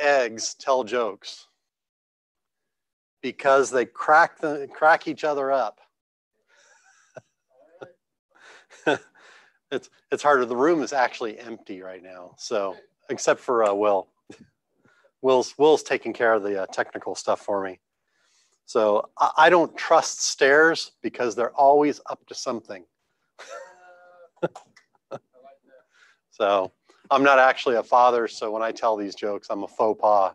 eggs 0.00 0.54
tell 0.54 0.84
jokes? 0.84 1.46
Because 3.22 3.70
they 3.70 3.84
crack, 3.84 4.38
the, 4.38 4.68
crack 4.72 5.06
each 5.06 5.24
other 5.24 5.52
up. 5.52 5.80
it's, 9.70 9.90
it's 10.10 10.22
harder. 10.22 10.46
The 10.46 10.56
room 10.56 10.82
is 10.82 10.92
actually 10.92 11.38
empty 11.38 11.82
right 11.82 12.02
now. 12.02 12.34
So, 12.38 12.76
except 13.10 13.40
for 13.40 13.64
uh, 13.64 13.74
Will. 13.74 14.08
Will's, 15.22 15.54
Will's 15.58 15.82
taking 15.82 16.12
care 16.12 16.32
of 16.32 16.42
the 16.42 16.62
uh, 16.62 16.66
technical 16.66 17.14
stuff 17.14 17.40
for 17.40 17.62
me. 17.62 17.78
So 18.70 19.10
I, 19.18 19.30
I 19.36 19.50
don't 19.50 19.76
trust 19.76 20.22
stairs 20.22 20.92
because 21.02 21.34
they're 21.34 21.52
always 21.54 22.00
up 22.08 22.24
to 22.26 22.34
something. 22.36 22.84
so 26.30 26.70
I'm 27.10 27.24
not 27.24 27.40
actually 27.40 27.76
a 27.76 27.82
father, 27.82 28.28
so 28.28 28.52
when 28.52 28.62
I 28.62 28.70
tell 28.70 28.96
these 28.96 29.16
jokes, 29.16 29.48
I'm 29.50 29.64
a 29.64 29.68
faux 29.68 30.00
pas. 30.00 30.34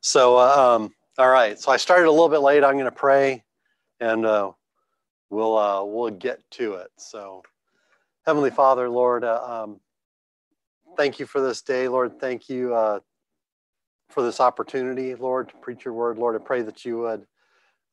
So, 0.00 0.36
uh, 0.36 0.76
um, 0.76 0.94
all 1.18 1.30
right. 1.30 1.58
So 1.58 1.72
I 1.72 1.78
started 1.78 2.06
a 2.06 2.10
little 2.10 2.28
bit 2.28 2.40
late. 2.40 2.62
I'm 2.62 2.74
going 2.74 2.84
to 2.84 2.90
pray, 2.90 3.44
and 3.98 4.26
uh, 4.26 4.52
we'll 5.30 5.56
uh, 5.56 5.84
we'll 5.84 6.10
get 6.10 6.42
to 6.52 6.74
it. 6.74 6.88
So, 6.98 7.42
Heavenly 8.26 8.50
Father, 8.50 8.90
Lord, 8.90 9.24
uh, 9.24 9.64
um, 9.64 9.80
thank 10.98 11.18
you 11.18 11.24
for 11.24 11.40
this 11.40 11.62
day, 11.62 11.88
Lord. 11.88 12.20
Thank 12.20 12.50
you 12.50 12.74
uh, 12.74 13.00
for 14.10 14.22
this 14.22 14.38
opportunity, 14.38 15.14
Lord, 15.14 15.48
to 15.48 15.56
preach 15.56 15.86
your 15.86 15.94
word. 15.94 16.18
Lord, 16.18 16.40
I 16.40 16.44
pray 16.44 16.60
that 16.60 16.84
you 16.84 16.98
would 16.98 17.26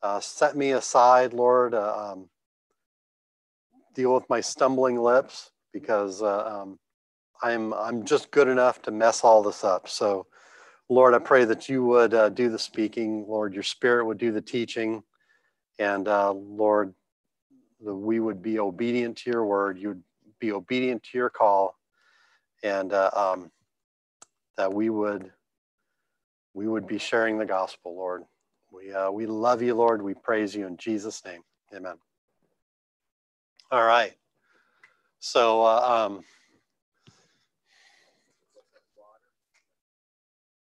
uh, 0.01 0.20
set 0.20 0.57
me 0.57 0.71
aside, 0.71 1.31
Lord, 1.31 1.73
um, 1.73 2.29
deal 3.95 4.13
with 4.13 4.29
my 4.29 4.41
stumbling 4.41 4.98
lips 4.98 5.52
because 5.73 6.22
uh, 6.22 6.45
um, 6.45 6.80
I'm, 7.41 7.73
I'm 7.73 8.05
just 8.05 8.32
good 8.32 8.48
enough 8.48 8.82
to 8.84 8.91
mess 8.91 9.23
all 9.23 9.44
this 9.44 9.63
up. 9.63 9.90
So, 9.90 10.27
Lord, 10.90 11.13
I 11.13 11.20
pray 11.20 11.46
that 11.46 11.68
you 11.68 11.84
would 11.86 12.13
uh, 12.13 12.30
do 12.30 12.49
the 12.49 12.59
speaking. 12.59 13.26
Lord, 13.27 13.54
your 13.54 13.63
spirit 13.63 14.05
would 14.05 14.18
do 14.18 14.32
the 14.32 14.41
teaching. 14.41 15.04
And 15.80 16.07
uh, 16.07 16.32
Lord, 16.32 16.93
that 17.84 17.96
we 17.96 18.20
would 18.20 18.41
be 18.41 18.60
obedient 18.60 19.18
to 19.20 19.32
your 19.32 19.46
word. 19.46 19.80
You 19.80 19.90
would 19.90 20.04
be 20.40 20.52
obedient 20.52 21.04
to 21.04 21.18
your 21.18 21.30
call. 21.30 21.76
And 22.63 22.93
uh, 22.93 23.10
um, 23.15 23.52
that 24.58 24.74
we 24.74 24.90
would 24.90 25.32
we 26.54 26.68
would 26.68 26.87
be 26.87 26.99
sharing 26.99 27.37
the 27.37 27.46
gospel, 27.46 27.96
Lord. 27.96 28.24
We, 28.71 28.91
uh, 28.93 29.12
we 29.12 29.26
love 29.26 29.62
you, 29.62 29.74
Lord. 29.76 30.02
We 30.02 30.13
praise 30.13 30.55
you 30.55 30.68
in 30.68 30.77
Jesus' 30.77 31.24
name. 31.26 31.41
Amen. 31.76 31.96
All 33.71 33.84
right. 33.84 34.13
So, 35.26 35.63
uh, 35.63 36.10
um, 36.10 36.13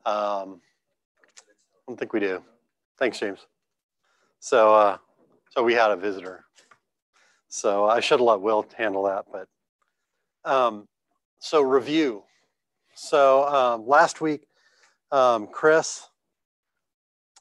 um, 0.04 0.60
I 1.72 1.88
don't 1.88 1.98
think 1.98 2.12
we 2.12 2.20
do. 2.20 2.44
Thanks, 2.98 3.18
James. 3.18 3.46
So, 4.40 4.74
uh, 4.74 4.98
so 5.48 5.62
we 5.62 5.72
had 5.72 5.92
a 5.92 5.96
visitor. 5.96 6.44
So 7.48 7.86
I 7.86 8.00
should 8.00 8.20
have 8.20 8.26
let 8.26 8.42
Will 8.42 8.66
handle 8.76 9.04
that, 9.04 9.24
but 9.32 9.48
um, 10.44 10.88
so 11.38 11.62
review. 11.62 12.22
So 12.94 13.48
um, 13.48 13.86
last 13.86 14.20
week 14.20 14.46
um, 15.10 15.46
Chris 15.46 16.06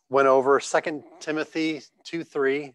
went 0.10 0.30
over 0.30 0.58
Second 0.62 1.04
Timothy 1.20 1.82
2 2.06 2.24
3. 2.24 2.74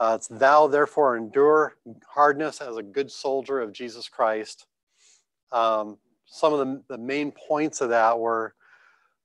Uh, 0.00 0.14
it's 0.16 0.28
thou 0.28 0.66
therefore 0.66 1.16
endure 1.16 1.76
hardness 2.08 2.62
as 2.62 2.78
a 2.78 2.82
good 2.82 3.10
soldier 3.10 3.60
of 3.60 3.70
Jesus 3.70 4.08
Christ. 4.08 4.66
Um, 5.52 5.98
some 6.24 6.54
of 6.54 6.58
the, 6.60 6.82
the, 6.88 6.98
main 6.98 7.32
points 7.32 7.82
of 7.82 7.90
that 7.90 8.18
were 8.18 8.54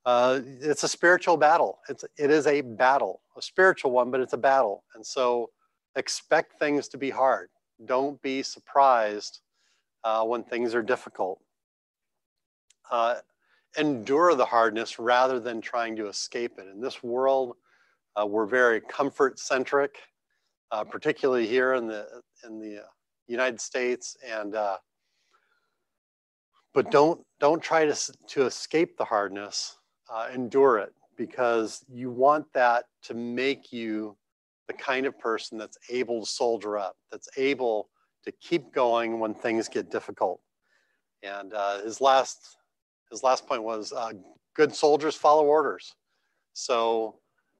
uh, 0.05 0.41
it's 0.43 0.83
a 0.83 0.87
spiritual 0.87 1.37
battle. 1.37 1.79
It's, 1.87 2.03
it 2.17 2.29
is 2.29 2.45
a 2.45 2.61
battle, 2.61 3.21
a 3.37 3.41
spiritual 3.41 3.91
one, 3.91 4.11
but 4.11 4.19
it's 4.19 4.33
a 4.33 4.37
battle. 4.37 4.83
And 4.95 5.05
so 5.05 5.49
expect 5.95 6.59
things 6.59 6.89
to 6.89 6.97
be 6.97 7.09
hard. 7.09 7.49
Don't 7.85 8.21
be 8.21 8.43
surprised 8.43 9.39
uh, 10.03 10.23
when 10.23 10.43
things 10.43 10.75
are 10.75 10.83
difficult. 10.83 11.39
Uh, 12.91 13.15
endure 13.77 14.35
the 14.35 14.45
hardness 14.45 14.99
rather 14.99 15.39
than 15.39 15.61
trying 15.61 15.95
to 15.95 16.07
escape 16.07 16.59
it. 16.59 16.67
In 16.67 16.81
this 16.81 17.01
world, 17.01 17.55
uh, 18.19 18.25
we're 18.25 18.45
very 18.45 18.81
comfort 18.81 19.39
centric, 19.39 19.97
uh, 20.71 20.83
particularly 20.83 21.47
here 21.47 21.73
in 21.73 21.87
the 21.87 22.07
in 22.43 22.59
the 22.59 22.79
uh, 22.79 22.87
United 23.27 23.59
States. 23.61 24.17
And 24.25 24.55
uh, 24.55 24.77
but 26.73 26.91
don't 26.91 27.21
don't 27.39 27.61
try 27.61 27.85
to 27.85 28.13
to 28.27 28.45
escape 28.45 28.97
the 28.97 29.05
hardness. 29.05 29.77
Uh, 30.07 30.29
endure 30.33 30.77
it 30.77 30.93
because 31.17 31.83
you 31.91 32.11
want 32.11 32.45
that 32.53 32.85
to 33.01 33.15
make 33.15 33.73
you 33.73 34.15
the 34.67 34.73
kind 34.73 35.05
of 35.05 35.17
person 35.17 35.57
that's 35.57 35.77
able 35.89 36.21
to 36.21 36.27
soldier 36.27 36.77
up, 36.77 36.95
that's 37.11 37.29
able 37.37 37.89
to 38.23 38.31
keep 38.33 38.71
going 38.73 39.19
when 39.19 39.33
things 39.33 39.67
get 39.67 39.89
difficult. 39.91 40.41
And 41.23 41.53
uh, 41.53 41.81
his 41.81 42.01
last 42.01 42.57
his 43.09 43.23
last 43.23 43.47
point 43.47 43.63
was 43.63 43.93
uh, 43.93 44.11
good 44.55 44.75
soldiers 44.75 45.15
follow 45.15 45.45
orders. 45.45 45.95
So 46.53 47.19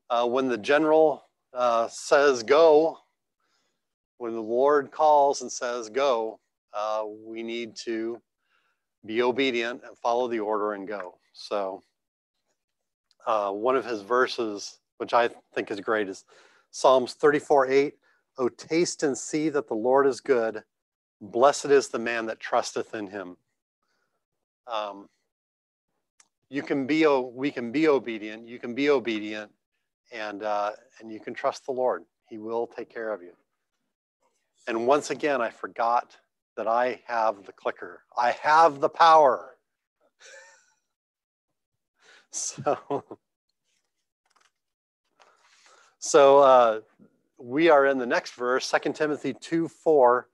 uh, 0.10 0.28
when 0.28 0.48
the 0.48 0.58
general 0.58 1.24
uh, 1.56 1.88
says 1.88 2.44
go, 2.44 2.98
when 4.18 4.34
the 4.34 4.42
Lord 4.42 4.92
calls 4.92 5.42
and 5.42 5.52
says 5.52 5.90
go, 5.90 6.40
uh, 6.74 7.04
we 7.26 7.44
need 7.44 7.76
to 7.86 8.22
be 9.06 9.22
obedient 9.22 9.82
and 9.88 9.98
follow 9.98 10.28
the 10.28 10.40
order 10.40 10.74
and 10.74 10.88
go. 10.88 11.18
So 11.34 11.84
uh, 13.26 13.52
one 13.52 13.76
of 13.76 13.86
his 13.86 14.02
verses, 14.02 14.80
which 14.98 15.14
I 15.14 15.30
think 15.54 15.72
is 15.72 15.80
great, 15.80 16.10
is 16.10 16.26
Psalms 16.72 17.14
34 17.14 17.68
8. 17.68 17.94
Oh, 18.38 18.50
taste 18.50 19.04
and 19.04 19.18
see 19.18 19.48
that 19.50 19.68
the 19.68 19.76
Lord 19.76 20.08
is 20.08 20.20
good. 20.20 20.64
Blessed 21.22 21.66
is 21.66 21.88
the 21.88 22.00
man 22.00 22.26
that 22.26 22.40
trusteth 22.40 22.94
in 22.94 23.08
him. 23.08 23.38
Um, 24.68 25.08
you 26.50 26.62
can 26.62 26.86
be 26.86 27.06
we 27.08 27.52
can 27.52 27.72
be 27.72 27.88
obedient 27.88 28.48
you 28.48 28.60
can 28.60 28.76
be 28.76 28.90
obedient 28.90 29.52
and 30.12 30.44
uh, 30.44 30.72
and 31.00 31.12
you 31.12 31.20
can 31.20 31.34
trust 31.34 31.66
the 31.66 31.72
lord. 31.72 32.04
He 32.30 32.38
will 32.38 32.68
take 32.68 32.90
care 32.90 33.12
of 33.12 33.22
you. 33.22 33.34
And 34.68 34.88
once 34.88 35.10
again 35.10 35.42
i 35.42 35.50
forgot 35.50 36.16
that 36.58 36.68
i 36.68 37.02
have 37.06 37.46
the 37.46 37.52
clicker. 37.52 38.02
I 38.18 38.32
have 38.32 38.80
the 38.80 38.90
power. 38.90 39.52
So 42.32 43.06
so 46.00 46.40
uh, 46.40 46.82
we 47.38 47.70
are 47.70 47.86
in 47.86 47.98
the 47.98 48.06
next 48.06 48.34
verse 48.34 48.70
2 48.70 48.92
timothy 48.92 49.34
2 49.34 49.70
4 49.70 50.28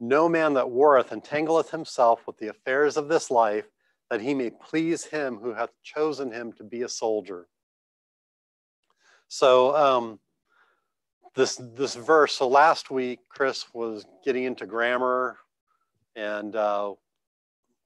no 0.00 0.28
man 0.28 0.54
that 0.54 0.68
warreth 0.68 1.10
entangleth 1.10 1.70
himself 1.70 2.26
with 2.26 2.38
the 2.38 2.48
affairs 2.48 2.96
of 2.96 3.06
this 3.06 3.30
life 3.30 3.68
that 4.10 4.20
he 4.20 4.34
may 4.34 4.50
please 4.50 5.04
him 5.04 5.36
who 5.36 5.54
hath 5.54 5.70
chosen 5.82 6.32
him 6.32 6.52
to 6.54 6.64
be 6.64 6.82
a 6.82 6.88
soldier. 6.88 7.46
So 9.28 9.76
um, 9.76 10.18
this 11.34 11.56
this 11.56 11.94
verse. 11.94 12.32
So 12.32 12.48
last 12.48 12.90
week, 12.90 13.20
Chris 13.28 13.66
was 13.72 14.06
getting 14.24 14.44
into 14.44 14.66
grammar 14.66 15.36
and 16.16 16.56
uh, 16.56 16.94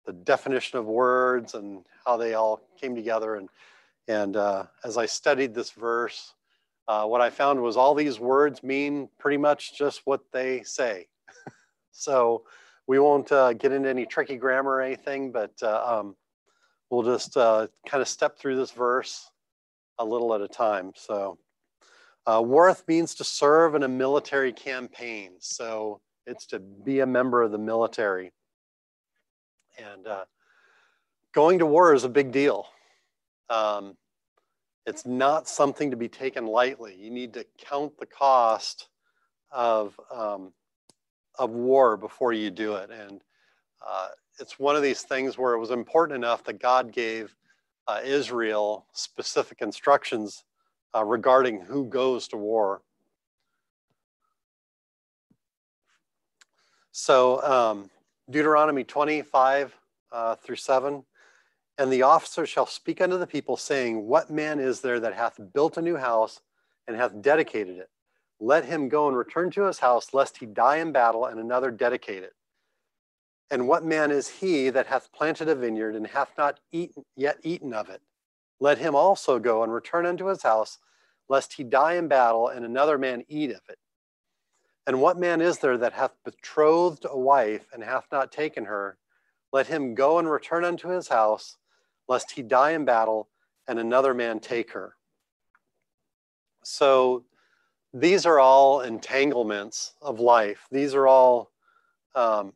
the 0.06 0.14
definition 0.14 0.78
of 0.78 0.86
words 0.86 1.56
and 1.56 1.84
how 2.06 2.18
they 2.18 2.36
all 2.36 2.62
came 2.80 2.96
together. 2.96 3.36
And 3.36 3.50
and 4.08 4.38
uh, 4.38 4.66
as 4.84 4.98
I 4.98 5.08
studied 5.08 5.54
this 5.56 5.72
verse, 5.72 6.34
uh, 6.88 7.06
what 7.06 7.22
I 7.22 7.30
found 7.32 7.62
was 7.62 7.76
all 7.76 7.96
these 7.96 8.20
words 8.20 8.62
mean 8.62 9.10
pretty 9.20 9.38
much 9.38 9.78
just 9.78 10.02
what 10.06 10.22
they 10.32 10.62
say. 10.64 11.08
so 11.92 12.44
we 12.86 13.00
won't 13.00 13.32
uh, 13.32 13.54
get 13.54 13.72
into 13.72 13.90
any 13.90 14.06
tricky 14.06 14.38
grammar 14.38 14.72
or 14.72 14.82
anything, 14.82 15.32
but 15.32 15.54
uh, 15.64 16.00
um, 16.00 16.16
we'll 16.90 17.04
just 17.04 17.36
uh, 17.36 17.68
kind 17.88 18.02
of 18.02 18.08
step 18.08 18.38
through 18.38 18.58
this 18.58 18.72
verse 18.72 19.31
a 20.00 20.06
little 20.06 20.34
at 20.34 20.42
a 20.42 20.48
time. 20.48 20.92
So, 20.96 21.38
uh, 22.26 22.42
warreth 22.44 22.84
means 22.88 23.16
to 23.16 23.24
serve 23.24 23.76
in 23.76 23.84
a 23.84 23.88
military 23.88 24.54
campaign. 24.54 25.34
So, 25.40 26.02
it's 26.26 26.46
to 26.48 26.60
be 26.60 27.00
a 27.00 27.06
member 27.06 27.42
of 27.42 27.52
the 27.52 27.58
military. 27.58 28.32
And 29.78 30.08
uh, 30.08 30.26
going 31.34 31.60
to 31.60 31.66
war 31.66 31.94
is 31.94 32.04
a 32.04 32.10
big 32.10 32.32
deal. 32.32 32.68
Um, 33.50 33.98
it's 34.86 35.06
not 35.06 35.48
something 35.48 35.92
to 35.92 35.98
be 35.98 36.08
taken 36.08 36.46
lightly. 36.46 36.96
You 36.96 37.12
need 37.12 37.34
to 37.34 37.46
count 37.58 37.98
the 37.98 38.06
cost 38.06 38.88
of 39.52 40.00
um, 40.14 40.54
of 41.38 41.52
war 41.52 41.98
before 41.98 42.34
you 42.34 42.52
do 42.52 42.76
it. 42.76 42.90
And 42.90 43.22
uh, 43.86 44.10
it's 44.40 44.60
one 44.60 44.76
of 44.76 44.82
these 44.84 45.04
things 45.04 45.38
where 45.38 45.54
it 45.54 45.60
was 45.60 45.72
important 45.72 46.16
enough 46.16 46.44
that 46.46 46.60
God 46.60 46.92
gave 46.92 47.36
uh, 47.92 48.00
Israel 48.04 48.86
specific 48.94 49.62
instructions 49.62 50.44
uh, 50.96 51.04
regarding 51.04 51.62
who 51.62 51.86
goes 51.86 52.28
to 52.30 52.38
war. 52.38 52.82
So, 56.94 57.42
um, 57.44 57.90
Deuteronomy 58.30 58.84
25 58.84 59.76
uh, 60.12 60.36
through 60.36 60.56
7. 60.56 61.04
And 61.78 61.92
the 61.92 62.04
officer 62.04 62.46
shall 62.46 62.66
speak 62.66 63.02
unto 63.02 63.18
the 63.18 63.28
people, 63.28 63.58
saying, 63.58 64.06
What 64.06 64.30
man 64.30 64.60
is 64.60 64.82
there 64.82 65.00
that 65.00 65.14
hath 65.14 65.40
built 65.54 65.78
a 65.78 65.82
new 65.82 65.98
house 65.98 66.42
and 66.88 66.96
hath 66.96 67.22
dedicated 67.22 67.78
it? 67.78 67.90
Let 68.40 68.66
him 68.66 68.88
go 68.88 69.08
and 69.08 69.18
return 69.18 69.52
to 69.52 69.64
his 69.64 69.80
house, 69.80 70.14
lest 70.14 70.38
he 70.38 70.46
die 70.46 70.78
in 70.78 70.92
battle, 70.92 71.26
and 71.26 71.40
another 71.40 71.72
dedicate 71.72 72.24
it. 72.24 72.34
And 73.52 73.68
what 73.68 73.84
man 73.84 74.12
is 74.12 74.30
he 74.30 74.70
that 74.70 74.88
hath 74.88 75.12
planted 75.12 75.50
a 75.50 75.56
vineyard 75.56 75.94
and 75.94 76.08
hath 76.08 76.32
not 76.38 76.62
eaten, 76.72 77.04
yet 77.18 77.38
eaten 77.44 77.74
of 77.74 77.90
it? 77.90 78.02
Let 78.62 78.78
him 78.78 78.96
also 78.96 79.40
go 79.40 79.62
and 79.62 79.74
return 79.74 80.06
unto 80.06 80.28
his 80.28 80.42
house, 80.42 80.80
lest 81.28 81.54
he 81.54 81.64
die 81.64 81.96
in 81.96 82.08
battle, 82.08 82.48
and 82.48 82.64
another 82.64 82.98
man 82.98 83.26
eat 83.28 83.52
of 83.52 83.62
it. 83.68 83.78
And 84.88 85.02
what 85.02 85.20
man 85.20 85.42
is 85.42 85.60
there 85.60 85.78
that 85.78 85.94
hath 85.94 86.16
betrothed 86.24 87.06
a 87.10 87.18
wife 87.18 87.68
and 87.74 87.84
hath 87.84 88.06
not 88.10 88.32
taken 88.32 88.66
her? 88.66 88.98
Let 89.52 89.68
him 89.68 89.96
go 89.96 90.18
and 90.18 90.32
return 90.32 90.64
unto 90.64 90.88
his 90.88 91.10
house 91.10 91.58
lest 92.08 92.32
he 92.32 92.42
die 92.42 92.72
in 92.72 92.86
battle 92.86 93.28
and 93.68 93.80
another 93.80 94.14
man 94.14 94.40
take 94.40 94.72
her. 94.72 94.96
So 96.64 97.26
these 97.94 98.26
are 98.26 98.40
all 98.40 98.82
entanglements 98.82 99.94
of 100.02 100.20
life. 100.20 100.68
These 100.72 100.96
are 100.96 101.08
all 101.08 101.52
um, 102.16 102.54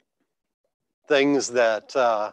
things 1.07 1.49
that 1.49 1.95
uh, 1.95 2.31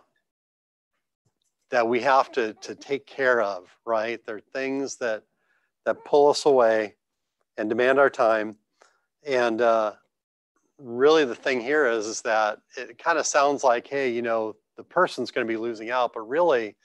that 1.70 1.88
we 1.88 2.00
have 2.00 2.30
to, 2.32 2.52
to 2.54 2.74
take 2.74 3.06
care 3.06 3.40
of, 3.40 3.66
right? 3.86 4.20
They're 4.26 4.40
things 4.40 4.96
that 4.96 5.24
that 5.84 6.04
pull 6.04 6.28
us 6.28 6.46
away 6.46 6.94
and 7.56 7.68
demand 7.68 7.98
our 7.98 8.10
time. 8.10 8.56
And 9.26 9.60
uh, 9.60 9.92
really, 10.78 11.24
the 11.24 11.34
thing 11.34 11.60
here 11.60 11.86
is, 11.86 12.06
is 12.06 12.22
that 12.22 12.58
it 12.76 12.98
kind 12.98 13.18
of 13.18 13.26
sounds 13.26 13.64
like, 13.64 13.86
hey, 13.86 14.10
you 14.10 14.22
know, 14.22 14.56
the 14.76 14.84
person's 14.84 15.30
going 15.30 15.46
to 15.46 15.52
be 15.52 15.56
losing 15.58 15.90
out, 15.90 16.12
but 16.14 16.28
really, 16.28 16.76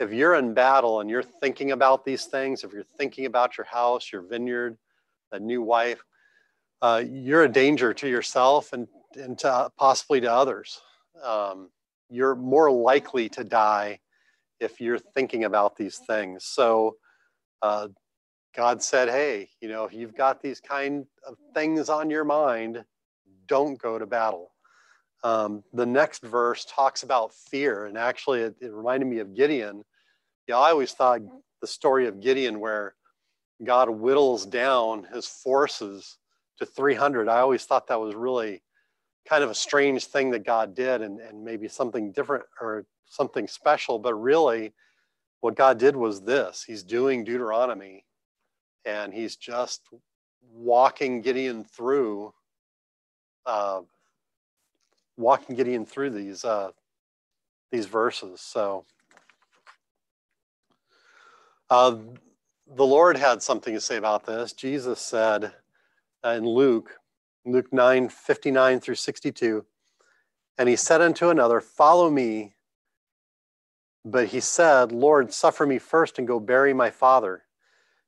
if 0.00 0.12
you're 0.12 0.34
in 0.34 0.54
battle 0.54 1.00
and 1.00 1.08
you're 1.08 1.22
thinking 1.22 1.70
about 1.70 2.04
these 2.04 2.24
things, 2.24 2.64
if 2.64 2.72
you're 2.72 2.82
thinking 2.82 3.26
about 3.26 3.56
your 3.56 3.64
house, 3.64 4.12
your 4.12 4.22
vineyard, 4.22 4.76
a 5.32 5.38
new 5.38 5.62
wife, 5.62 6.02
uh, 6.82 7.02
you're 7.08 7.44
a 7.44 7.48
danger 7.48 7.94
to 7.94 8.08
yourself 8.08 8.72
and, 8.72 8.88
and 9.14 9.38
to, 9.38 9.70
possibly 9.78 10.20
to 10.20 10.30
others. 10.30 10.80
Um, 11.22 11.70
you're 12.10 12.34
more 12.34 12.70
likely 12.70 13.28
to 13.30 13.44
die 13.44 14.00
if 14.60 14.80
you're 14.80 14.98
thinking 14.98 15.44
about 15.44 15.76
these 15.76 15.98
things. 16.06 16.44
So 16.44 16.96
uh, 17.62 17.88
God 18.54 18.82
said, 18.82 19.08
hey, 19.08 19.48
you 19.60 19.68
know, 19.68 19.84
if 19.84 19.92
you've 19.92 20.16
got 20.16 20.42
these 20.42 20.60
kind 20.60 21.06
of 21.26 21.36
things 21.54 21.88
on 21.88 22.10
your 22.10 22.24
mind, 22.24 22.84
don't 23.46 23.78
go 23.78 23.98
to 23.98 24.06
battle. 24.06 24.52
Um, 25.22 25.64
the 25.72 25.86
next 25.86 26.22
verse 26.22 26.66
talks 26.66 27.02
about 27.02 27.32
fear, 27.32 27.86
and 27.86 27.96
actually, 27.96 28.40
it, 28.40 28.56
it 28.60 28.72
reminded 28.72 29.06
me 29.06 29.18
of 29.18 29.34
Gideon. 29.34 29.82
Yeah, 30.46 30.58
I 30.58 30.70
always 30.70 30.92
thought 30.92 31.20
the 31.62 31.66
story 31.66 32.06
of 32.06 32.20
Gideon, 32.20 32.60
where 32.60 32.94
God 33.64 33.88
whittles 33.88 34.44
down 34.44 35.06
his 35.12 35.26
forces 35.26 36.18
to 36.58 36.66
300. 36.66 37.28
I 37.28 37.40
always 37.40 37.64
thought 37.64 37.86
that 37.88 38.00
was 38.00 38.14
really 38.14 38.62
kind 39.28 39.42
of 39.42 39.50
a 39.50 39.54
strange 39.54 40.06
thing 40.06 40.30
that 40.30 40.44
God 40.44 40.74
did, 40.74 41.02
and, 41.02 41.20
and 41.20 41.44
maybe 41.44 41.68
something 41.68 42.12
different 42.12 42.44
or 42.60 42.84
something 43.06 43.48
special. 43.48 43.98
But 43.98 44.14
really, 44.14 44.72
what 45.40 45.56
God 45.56 45.78
did 45.78 45.96
was 45.96 46.22
this 46.22 46.64
He's 46.64 46.82
doing 46.82 47.24
Deuteronomy, 47.24 48.04
and 48.84 49.12
He's 49.12 49.36
just 49.36 49.82
walking 50.52 51.20
Gideon 51.20 51.64
through. 51.64 52.32
Uh, 53.46 53.82
walking 55.16 55.54
Gideon 55.54 55.86
through 55.86 56.10
these 56.10 56.44
uh, 56.44 56.70
these 57.70 57.86
verses. 57.86 58.40
So 58.40 58.84
uh, 61.70 61.96
the 62.66 62.86
Lord 62.86 63.16
had 63.16 63.42
something 63.42 63.74
to 63.74 63.80
say 63.80 63.96
about 63.96 64.26
this. 64.26 64.52
Jesus 64.52 65.00
said 65.00 65.52
in 66.24 66.46
Luke, 66.46 66.90
Luke 67.46 67.72
9, 67.72 68.08
59 68.08 68.80
through 68.80 68.94
62, 68.94 69.66
and 70.56 70.68
he 70.68 70.76
said 70.76 71.02
unto 71.02 71.28
another, 71.28 71.60
Follow 71.60 72.10
me. 72.10 72.54
But 74.04 74.28
he 74.28 74.40
said, 74.40 74.92
Lord, 74.92 75.32
suffer 75.32 75.66
me 75.66 75.78
first 75.78 76.18
and 76.18 76.28
go 76.28 76.40
bury 76.40 76.72
my 76.72 76.90
father. 76.90 77.42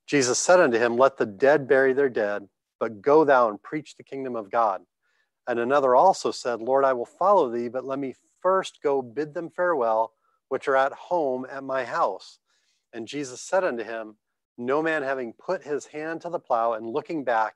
Jesus 0.06 0.38
said 0.38 0.60
unto 0.60 0.78
him, 0.78 0.96
Let 0.96 1.16
the 1.16 1.26
dead 1.26 1.68
bury 1.68 1.92
their 1.92 2.08
dead, 2.08 2.48
but 2.78 3.02
go 3.02 3.24
thou 3.24 3.48
and 3.48 3.62
preach 3.62 3.96
the 3.96 4.04
kingdom 4.04 4.36
of 4.36 4.50
God. 4.50 4.82
And 5.46 5.58
another 5.58 5.94
also 5.94 6.30
said, 6.30 6.60
Lord, 6.60 6.84
I 6.84 6.92
will 6.92 7.06
follow 7.06 7.50
thee, 7.50 7.68
but 7.68 7.84
let 7.84 7.98
me 7.98 8.14
first 8.40 8.80
go 8.82 9.02
bid 9.02 9.34
them 9.34 9.50
farewell, 9.50 10.12
which 10.48 10.68
are 10.68 10.76
at 10.76 10.92
home 10.92 11.46
at 11.50 11.64
my 11.64 11.84
house. 11.84 12.38
And 12.92 13.06
Jesus 13.06 13.40
said 13.40 13.64
unto 13.64 13.84
him, 13.84 14.16
No 14.56 14.82
man 14.82 15.02
having 15.02 15.32
put 15.32 15.62
his 15.62 15.86
hand 15.86 16.22
to 16.22 16.30
the 16.30 16.38
plow 16.38 16.72
and 16.72 16.86
looking 16.86 17.24
back 17.24 17.54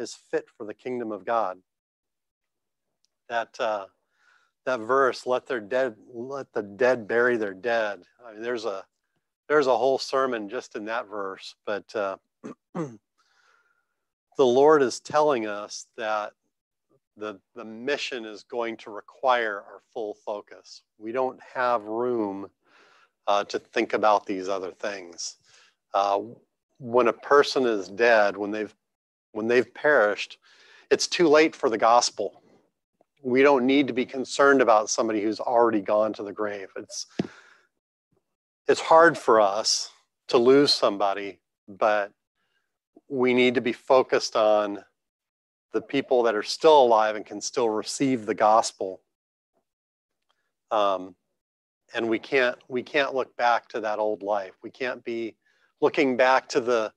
is 0.00 0.18
fit 0.30 0.46
for 0.56 0.64
the 0.64 0.74
kingdom 0.74 1.12
of 1.12 1.24
God. 1.24 1.58
That 3.28 3.54
uh, 3.60 3.86
that 4.66 4.80
verse, 4.80 5.26
let 5.26 5.46
their 5.46 5.60
dead, 5.60 5.94
let 6.12 6.52
the 6.52 6.62
dead 6.62 7.06
bury 7.06 7.36
their 7.36 7.54
dead. 7.54 8.02
I 8.26 8.32
mean, 8.32 8.42
there's 8.42 8.64
a 8.64 8.84
there's 9.48 9.66
a 9.66 9.76
whole 9.76 9.98
sermon 9.98 10.48
just 10.48 10.76
in 10.76 10.84
that 10.86 11.08
verse, 11.08 11.54
but 11.66 11.94
uh, 11.94 12.16
the 12.74 12.98
Lord 14.38 14.82
is 14.82 15.00
telling 15.00 15.46
us 15.46 15.86
that 15.96 16.32
the, 17.16 17.40
the 17.54 17.64
mission 17.64 18.24
is 18.24 18.44
going 18.44 18.76
to 18.78 18.90
require 18.90 19.56
our 19.56 19.82
full 19.92 20.14
focus. 20.24 20.82
We 20.98 21.12
don't 21.12 21.38
have 21.54 21.82
room 21.82 22.48
uh, 23.26 23.44
to 23.44 23.58
think 23.58 23.92
about 23.92 24.24
these 24.24 24.48
other 24.48 24.70
things. 24.70 25.36
Uh, 25.92 26.20
when 26.78 27.08
a 27.08 27.12
person 27.12 27.66
is 27.66 27.88
dead, 27.88 28.36
when 28.36 28.50
they've 28.50 28.74
when 29.32 29.48
they've 29.48 29.72
perished, 29.74 30.38
it's 30.90 31.06
too 31.06 31.28
late 31.28 31.54
for 31.54 31.70
the 31.70 31.78
gospel. 31.78 32.42
We 33.22 33.42
don't 33.42 33.66
need 33.66 33.86
to 33.86 33.92
be 33.92 34.06
concerned 34.06 34.60
about 34.60 34.90
somebody 34.90 35.22
who's 35.22 35.40
already 35.40 35.80
gone 35.80 36.12
to 36.14 36.22
the 36.22 36.32
grave. 36.32 36.68
It's 36.76 37.06
it's 38.66 38.80
hard 38.80 39.18
for 39.18 39.40
us 39.40 39.90
to 40.28 40.38
lose 40.38 40.72
somebody, 40.72 41.40
but 41.68 42.12
we 43.08 43.34
need 43.34 43.56
to 43.56 43.60
be 43.60 43.72
focused 43.72 44.36
on 44.36 44.84
the 45.72 45.80
people 45.80 46.22
that 46.22 46.34
are 46.34 46.42
still 46.42 46.82
alive 46.82 47.16
and 47.16 47.26
can 47.26 47.40
still 47.40 47.68
receive 47.68 48.26
the 48.26 48.34
gospel. 48.34 49.00
Um, 50.70 51.14
and 51.94 52.08
we 52.08 52.18
can't 52.18 52.56
we 52.68 52.82
can't 52.82 53.14
look 53.14 53.36
back 53.36 53.68
to 53.68 53.80
that 53.80 53.98
old 53.98 54.22
life. 54.22 54.52
We 54.62 54.70
can't 54.70 55.04
be 55.04 55.36
looking 55.80 56.16
back 56.16 56.48
to 56.50 56.60
the 56.60 56.92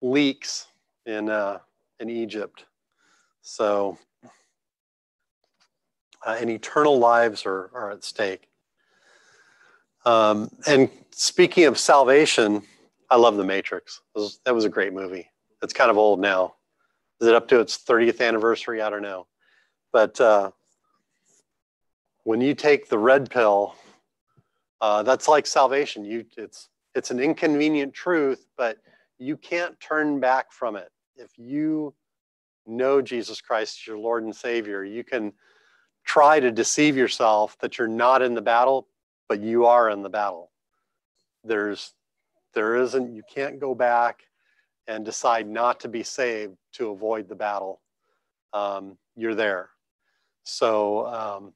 leeks 0.00 0.66
in 1.06 1.28
uh, 1.28 1.58
in 2.00 2.10
Egypt. 2.10 2.64
So, 3.42 3.98
uh, 6.26 6.36
and 6.40 6.50
eternal 6.50 6.98
lives 6.98 7.46
are, 7.46 7.70
are 7.74 7.92
at 7.92 8.04
stake. 8.04 8.48
Um, 10.04 10.50
and 10.66 10.90
speaking 11.10 11.64
of 11.66 11.78
salvation, 11.78 12.62
I 13.10 13.16
love 13.16 13.36
The 13.36 13.44
Matrix. 13.44 14.00
Was, 14.14 14.40
that 14.44 14.54
was 14.54 14.64
a 14.64 14.68
great 14.68 14.92
movie. 14.92 15.30
It's 15.62 15.72
kind 15.72 15.90
of 15.90 15.98
old 15.98 16.20
now. 16.20 16.54
Is 17.20 17.28
it 17.28 17.34
up 17.34 17.48
to 17.48 17.60
its 17.60 17.76
30th 17.78 18.26
anniversary? 18.26 18.80
I 18.80 18.88
don't 18.88 19.02
know. 19.02 19.26
But 19.92 20.18
uh, 20.20 20.52
when 22.24 22.40
you 22.40 22.54
take 22.54 22.88
the 22.88 22.98
red 22.98 23.30
pill, 23.30 23.74
uh, 24.80 25.02
that's 25.02 25.28
like 25.28 25.46
salvation. 25.46 26.04
You, 26.04 26.24
it's, 26.38 26.68
it's 26.94 27.10
an 27.10 27.20
inconvenient 27.20 27.92
truth, 27.92 28.46
but 28.56 28.78
you 29.18 29.36
can't 29.36 29.78
turn 29.80 30.18
back 30.18 30.50
from 30.50 30.76
it. 30.76 30.90
If 31.16 31.38
you 31.38 31.94
know 32.66 33.02
Jesus 33.02 33.40
Christ 33.40 33.80
as 33.82 33.86
your 33.86 33.98
Lord 33.98 34.24
and 34.24 34.34
Savior, 34.34 34.84
you 34.84 35.04
can 35.04 35.32
try 36.04 36.40
to 36.40 36.50
deceive 36.50 36.96
yourself 36.96 37.56
that 37.60 37.78
you're 37.78 37.88
not 37.88 38.22
in 38.22 38.34
the 38.34 38.42
battle, 38.42 38.86
but 39.28 39.40
you 39.40 39.66
are 39.66 39.90
in 39.90 40.02
the 40.02 40.08
battle. 40.08 40.50
There's, 41.44 41.92
there 42.54 42.76
isn't, 42.76 43.14
you 43.14 43.22
can't 43.32 43.60
go 43.60 43.74
back 43.74 44.22
and 44.86 45.04
decide 45.04 45.48
not 45.48 45.80
to 45.80 45.88
be 45.88 46.02
saved 46.02 46.56
to 46.72 46.90
avoid 46.90 47.28
the 47.28 47.34
battle, 47.34 47.80
um, 48.52 48.98
you're 49.14 49.34
there. 49.34 49.70
So 50.42 51.06
um, 51.06 51.52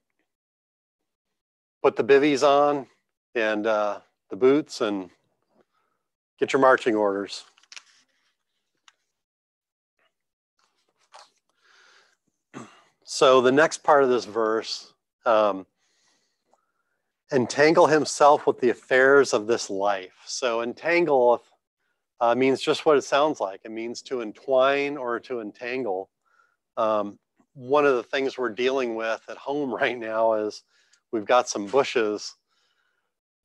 put 1.83 1.97
the 1.97 2.05
bivvies 2.05 2.47
on 2.47 2.87
and 3.35 3.67
uh, 3.67 4.01
the 4.31 4.37
boots 4.37 4.81
and 4.81 5.11
get 6.39 6.53
your 6.53 6.61
marching 6.61 6.95
orders. 6.95 7.45
So 13.14 13.40
the 13.40 13.52
next 13.52 13.85
part 13.85 14.02
of 14.02 14.11
this 14.11 14.25
verse, 14.25 14.92
um, 15.25 15.66
entangle 17.30 17.87
himself 17.87 18.44
with 18.44 18.59
the 18.59 18.71
affairs 18.71 19.33
of 19.33 19.47
this 19.47 19.71
life. 19.71 20.16
So 20.26 20.62
entangle 20.62 21.44
uh, 22.21 22.35
means 22.35 22.61
just 22.61 22.85
what 22.85 22.97
it 22.97 23.04
sounds 23.04 23.38
like. 23.38 23.61
It 23.62 23.71
means 23.71 24.02
to 24.02 24.21
entwine 24.21 24.97
or 24.97 25.21
to 25.21 25.40
entangle. 25.40 26.11
Um, 26.76 27.21
one 27.52 27.87
of 27.87 27.94
the 27.94 28.02
things 28.02 28.37
we're 28.37 28.49
dealing 28.49 28.97
with 28.97 29.23
at 29.28 29.37
home 29.37 29.73
right 29.80 29.97
now 29.97 30.33
is 30.33 30.64
we've 31.12 31.25
got 31.25 31.49
some 31.49 31.68
bushes 31.68 32.35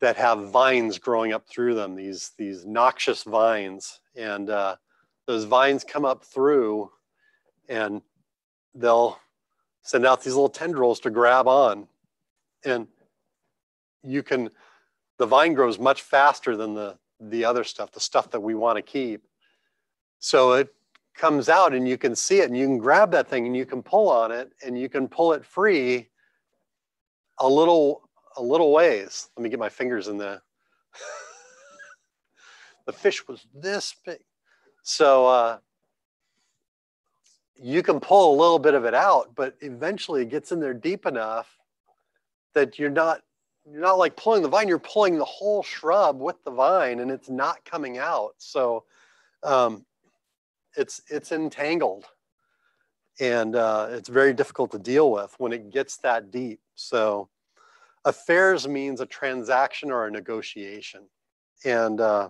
that 0.01 0.15
have 0.15 0.49
vines 0.49 0.97
growing 0.97 1.31
up 1.31 1.47
through 1.47 1.75
them, 1.75 1.95
these, 1.95 2.31
these 2.39 2.65
noxious 2.65 3.21
vines. 3.21 3.99
And 4.15 4.49
uh, 4.49 4.77
those 5.27 5.43
vines 5.43 5.83
come 5.83 6.05
up 6.05 6.25
through 6.25 6.89
and 7.67 8.01
they'll 8.73 9.19
send 9.89 10.05
out 10.05 10.21
these 10.21 10.35
little 10.35 10.49
tendrils 10.49 10.99
to 10.99 11.09
grab 11.09 11.47
on. 11.47 11.87
And 12.63 12.87
you 14.03 14.21
can, 14.21 14.51
the 15.17 15.25
vine 15.25 15.55
grows 15.55 15.79
much 15.79 16.03
faster 16.03 16.55
than 16.55 16.75
the, 16.75 16.99
the 17.19 17.43
other 17.43 17.63
stuff, 17.63 17.91
the 17.91 17.99
stuff 17.99 18.29
that 18.29 18.39
we 18.39 18.53
want 18.53 18.75
to 18.75 18.83
keep. 18.83 19.23
So 20.19 20.53
it 20.53 20.71
comes 21.15 21.49
out 21.49 21.73
and 21.73 21.87
you 21.87 21.97
can 21.97 22.15
see 22.15 22.39
it 22.39 22.49
and 22.49 22.55
you 22.55 22.67
can 22.67 22.77
grab 22.77 23.09
that 23.13 23.27
thing 23.27 23.47
and 23.47 23.57
you 23.57 23.65
can 23.65 23.81
pull 23.81 24.09
on 24.09 24.31
it 24.31 24.51
and 24.63 24.79
you 24.79 24.89
can 24.89 25.07
pull 25.07 25.33
it 25.33 25.43
free 25.43 26.07
a 27.39 27.49
little 27.49 28.07
a 28.37 28.43
little 28.43 28.71
ways. 28.71 29.29
Let 29.35 29.43
me 29.43 29.49
get 29.49 29.57
my 29.57 29.69
fingers 29.69 30.07
in 30.07 30.19
there. 30.19 30.43
the 32.85 32.93
fish 32.93 33.27
was 33.27 33.47
this 33.55 33.95
big. 34.05 34.19
So 34.83 35.25
uh, 35.25 35.57
you 37.61 37.83
can 37.83 37.99
pull 37.99 38.33
a 38.33 38.37
little 38.39 38.59
bit 38.59 38.73
of 38.73 38.85
it 38.85 38.93
out, 38.93 39.35
but 39.35 39.55
eventually 39.61 40.21
it 40.21 40.29
gets 40.29 40.51
in 40.51 40.59
there 40.59 40.73
deep 40.73 41.05
enough 41.05 41.57
that 42.53 42.79
you're 42.79 42.89
not 42.89 43.21
you're 43.69 43.81
not 43.81 43.97
like 43.99 44.15
pulling 44.15 44.41
the 44.41 44.49
vine, 44.49 44.67
you're 44.67 44.79
pulling 44.79 45.17
the 45.17 45.25
whole 45.25 45.61
shrub 45.61 46.19
with 46.19 46.43
the 46.43 46.51
vine 46.51 47.01
and 47.01 47.11
it's 47.11 47.29
not 47.29 47.63
coming 47.65 47.97
out. 47.99 48.33
So 48.37 48.85
um, 49.43 49.85
it's 50.75 51.01
it's 51.09 51.31
entangled 51.31 52.05
and 53.19 53.55
uh, 53.55 53.87
it's 53.91 54.09
very 54.09 54.33
difficult 54.33 54.71
to 54.71 54.79
deal 54.79 55.11
with 55.11 55.35
when 55.37 55.53
it 55.53 55.71
gets 55.71 55.97
that 55.97 56.31
deep 56.31 56.59
so 56.75 57.29
affairs 58.05 58.67
means 58.67 59.01
a 59.01 59.05
transaction 59.05 59.91
or 59.91 60.05
a 60.05 60.11
negotiation 60.11 61.01
and 61.65 61.99
uh, 61.99 62.29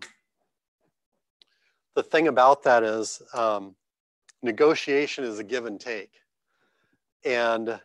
the 1.96 2.04
thing 2.04 2.28
about 2.28 2.64
that 2.64 2.84
is 2.84 3.22
um, 3.34 3.76
negotiation 4.42 5.24
is 5.24 5.40
a 5.40 5.44
give 5.44 5.66
and 5.66 5.80
take 5.80 6.12
and 7.26 7.80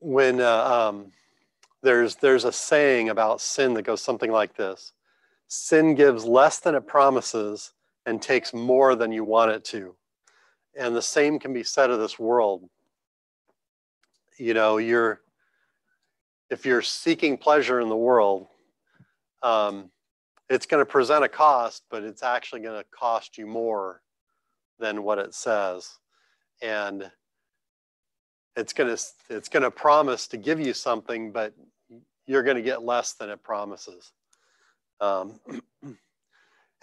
when 0.00 0.40
uh, 0.40 0.64
um, 0.64 1.12
there's 1.82 2.16
there's 2.16 2.44
a 2.44 2.52
saying 2.52 3.08
about 3.08 3.40
sin 3.40 3.74
that 3.74 3.82
goes 3.82 4.02
something 4.02 4.30
like 4.30 4.56
this 4.56 4.92
sin 5.48 5.94
gives 5.94 6.24
less 6.24 6.58
than 6.58 6.74
it 6.74 6.86
promises 6.86 7.72
and 8.06 8.20
takes 8.20 8.52
more 8.52 8.94
than 8.94 9.12
you 9.12 9.24
want 9.24 9.50
it 9.50 9.64
to. 9.64 9.94
And 10.76 10.94
the 10.94 11.02
same 11.02 11.38
can 11.38 11.52
be 11.52 11.62
said 11.62 11.90
of 11.90 12.00
this 12.00 12.18
world. 12.18 12.68
You 14.36 14.54
know, 14.54 14.78
you're 14.78 15.20
if 16.50 16.66
you're 16.66 16.82
seeking 16.82 17.38
pleasure 17.38 17.80
in 17.80 17.88
the 17.88 17.96
world, 17.96 18.48
um, 19.42 19.90
it's 20.50 20.66
going 20.66 20.82
to 20.82 20.90
present 20.90 21.24
a 21.24 21.28
cost, 21.28 21.84
but 21.90 22.02
it's 22.02 22.22
actually 22.22 22.60
going 22.60 22.78
to 22.78 22.86
cost 22.90 23.38
you 23.38 23.46
more 23.46 24.02
than 24.78 25.02
what 25.02 25.18
it 25.18 25.34
says, 25.34 25.98
and 26.62 27.10
it's 28.56 28.72
going 28.72 28.94
to 28.94 29.02
it's 29.30 29.48
going 29.48 29.62
to 29.62 29.70
promise 29.70 30.26
to 30.28 30.36
give 30.36 30.60
you 30.60 30.72
something, 30.74 31.32
but 31.32 31.52
you're 32.26 32.42
going 32.42 32.56
to 32.56 32.62
get 32.62 32.82
less 32.82 33.12
than 33.12 33.30
it 33.30 33.42
promises. 33.42 34.12
Um, 35.00 35.40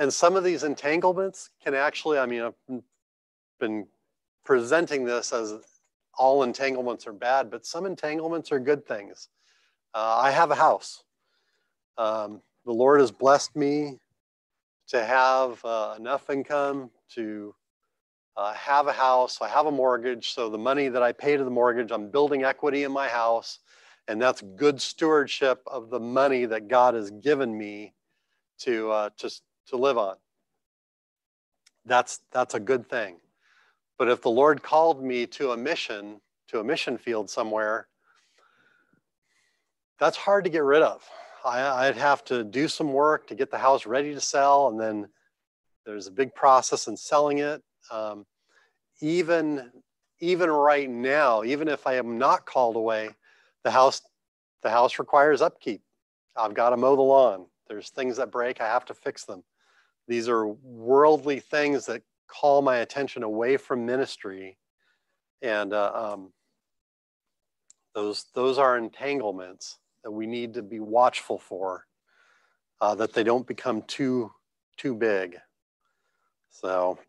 And 0.01 0.11
some 0.11 0.35
of 0.35 0.43
these 0.43 0.63
entanglements 0.63 1.51
can 1.63 1.75
actually, 1.75 2.17
I 2.17 2.25
mean, 2.25 2.41
I've 2.41 2.81
been 3.59 3.85
presenting 4.43 5.05
this 5.05 5.31
as 5.31 5.53
all 6.17 6.41
entanglements 6.41 7.05
are 7.05 7.13
bad, 7.13 7.51
but 7.51 7.67
some 7.67 7.85
entanglements 7.85 8.51
are 8.51 8.59
good 8.59 8.83
things. 8.87 9.29
Uh, 9.93 10.21
I 10.23 10.31
have 10.31 10.49
a 10.49 10.55
house. 10.55 11.03
Um, 11.99 12.41
the 12.65 12.71
Lord 12.71 12.99
has 12.99 13.11
blessed 13.11 13.55
me 13.55 13.99
to 14.87 15.05
have 15.05 15.63
uh, 15.63 15.93
enough 15.99 16.31
income 16.31 16.89
to 17.13 17.53
uh, 18.37 18.53
have 18.53 18.87
a 18.87 18.93
house. 18.93 19.39
I 19.41 19.47
have 19.47 19.65
a 19.65 19.71
mortgage. 19.71 20.31
So 20.31 20.49
the 20.49 20.57
money 20.57 20.87
that 20.87 21.03
I 21.03 21.11
pay 21.11 21.37
to 21.37 21.43
the 21.43 21.49
mortgage, 21.49 21.91
I'm 21.91 22.09
building 22.09 22.43
equity 22.43 22.83
in 22.83 22.91
my 22.91 23.07
house. 23.07 23.59
And 24.07 24.21
that's 24.21 24.41
good 24.41 24.81
stewardship 24.81 25.61
of 25.67 25.89
the 25.89 25.99
money 25.99 26.45
that 26.45 26.67
God 26.67 26.95
has 26.95 27.11
given 27.11 27.55
me 27.57 27.93
to, 28.59 28.91
uh, 28.91 29.09
to, 29.17 29.29
to 29.67 29.77
live 29.77 29.97
on. 29.97 30.15
That's, 31.85 32.19
that's 32.31 32.53
a 32.53 32.59
good 32.59 32.89
thing. 32.89 33.17
But 33.97 34.09
if 34.09 34.21
the 34.21 34.31
Lord 34.31 34.63
called 34.63 35.03
me 35.03 35.27
to 35.27 35.51
a 35.51 35.57
mission, 35.57 36.21
to 36.49 36.59
a 36.59 36.63
mission 36.63 36.97
field 36.97 37.29
somewhere, 37.29 37.87
that's 39.99 40.17
hard 40.17 40.45
to 40.45 40.49
get 40.49 40.63
rid 40.63 40.81
of. 40.81 41.07
I, 41.45 41.87
would 41.87 41.97
have 41.97 42.23
to 42.25 42.43
do 42.43 42.67
some 42.67 42.93
work 42.93 43.27
to 43.27 43.35
get 43.35 43.51
the 43.51 43.57
house 43.57 43.85
ready 43.85 44.13
to 44.13 44.21
sell, 44.21 44.67
and 44.67 44.79
then 44.79 45.07
there's 45.85 46.07
a 46.07 46.11
big 46.11 46.33
process 46.35 46.87
in 46.87 46.97
selling 46.97 47.39
it. 47.39 47.63
Um, 47.91 48.25
even, 49.01 49.71
even 50.19 50.49
right 50.49 50.89
now, 50.89 51.43
even 51.43 51.67
if 51.67 51.85
I 51.85 51.95
am 51.95 52.17
not 52.17 52.45
called 52.45 52.75
away, 52.75 53.09
the 53.63 53.71
house, 53.71 54.01
the 54.63 54.69
house 54.69 54.97
requires 54.97 55.41
upkeep. 55.41 55.81
I've 56.35 56.53
got 56.53 56.69
to 56.69 56.77
mow 56.77 56.95
the 56.95 57.01
lawn. 57.01 57.45
There's 57.67 57.89
things 57.89 58.17
that 58.17 58.31
break, 58.31 58.61
I 58.61 58.67
have 58.67 58.85
to 58.85 58.93
fix 58.93 59.25
them. 59.25 59.43
These 60.07 60.29
are 60.29 60.47
worldly 60.47 61.39
things 61.39 61.85
that 61.85 62.01
call 62.27 62.61
my 62.61 62.77
attention 62.77 63.23
away 63.23 63.57
from 63.57 63.85
ministry. 63.85 64.57
And 65.41 65.73
uh, 65.73 65.91
um, 65.93 66.31
those, 67.93 68.25
those 68.33 68.57
are 68.57 68.77
entanglements 68.77 69.77
that 70.03 70.11
we 70.11 70.25
need 70.25 70.53
to 70.53 70.61
be 70.61 70.79
watchful 70.79 71.37
for, 71.37 71.85
uh, 72.79 72.95
that 72.95 73.13
they 73.13 73.23
don't 73.23 73.45
become 73.45 73.83
too, 73.83 74.31
too 74.77 74.95
big. 74.95 75.37
So 76.49 76.99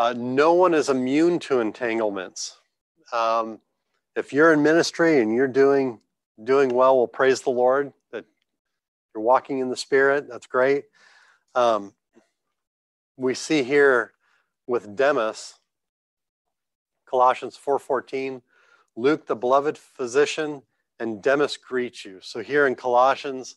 uh, 0.00 0.14
no 0.16 0.54
one 0.54 0.72
is 0.72 0.88
immune 0.88 1.38
to 1.38 1.60
entanglements. 1.60 2.56
Um, 3.12 3.60
if 4.16 4.32
you're 4.32 4.50
in 4.50 4.62
ministry 4.62 5.20
and 5.20 5.34
you're 5.34 5.46
doing, 5.46 6.00
doing 6.42 6.70
well, 6.70 6.96
well, 6.96 7.06
praise 7.06 7.42
the 7.42 7.50
Lord 7.50 7.92
that 8.10 8.24
you're 9.14 9.22
walking 9.22 9.58
in 9.58 9.68
the 9.68 9.76
Spirit. 9.76 10.26
That's 10.26 10.46
great. 10.46 10.84
Um, 11.54 11.92
we 13.18 13.34
see 13.34 13.62
here 13.62 14.12
with 14.66 14.96
Demas, 14.96 15.56
Colossians 17.04 17.58
4:14, 17.58 18.40
Luke, 18.96 19.26
the 19.26 19.36
beloved 19.36 19.76
physician, 19.76 20.62
and 20.98 21.22
Demas 21.22 21.58
greet 21.58 22.06
you. 22.06 22.20
So 22.22 22.40
here 22.40 22.66
in 22.66 22.74
Colossians, 22.74 23.56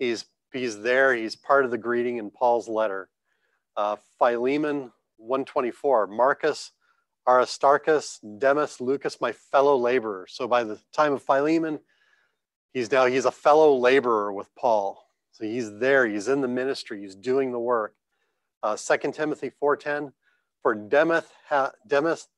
he's 0.00 0.24
he's 0.52 0.80
there. 0.82 1.14
He's 1.14 1.36
part 1.36 1.64
of 1.64 1.70
the 1.70 1.78
greeting 1.78 2.16
in 2.16 2.32
Paul's 2.32 2.68
letter. 2.68 3.10
Uh, 3.76 3.94
Philemon 4.18 4.90
124, 5.24 6.06
Marcus, 6.08 6.72
Aristarchus, 7.26 8.20
Demas, 8.38 8.80
Lucas, 8.80 9.20
my 9.20 9.32
fellow 9.32 9.76
laborer. 9.76 10.26
So 10.28 10.46
by 10.46 10.64
the 10.64 10.78
time 10.92 11.14
of 11.14 11.22
Philemon, 11.22 11.80
he's 12.72 12.90
now 12.92 13.06
he's 13.06 13.24
a 13.24 13.32
fellow 13.32 13.76
laborer 13.76 14.32
with 14.32 14.54
Paul. 14.54 15.02
So 15.32 15.44
he's 15.44 15.78
there, 15.78 16.06
he's 16.06 16.28
in 16.28 16.42
the 16.42 16.48
ministry, 16.48 17.00
he's 17.00 17.16
doing 17.16 17.50
the 17.50 17.58
work. 17.58 17.94
Uh, 18.62 18.76
2 18.76 19.12
Timothy 19.12 19.50
4.10, 19.62 20.12
for 20.62 20.74
Demas, 20.74 21.24
ha, 21.48 21.72
Demas 21.86 22.28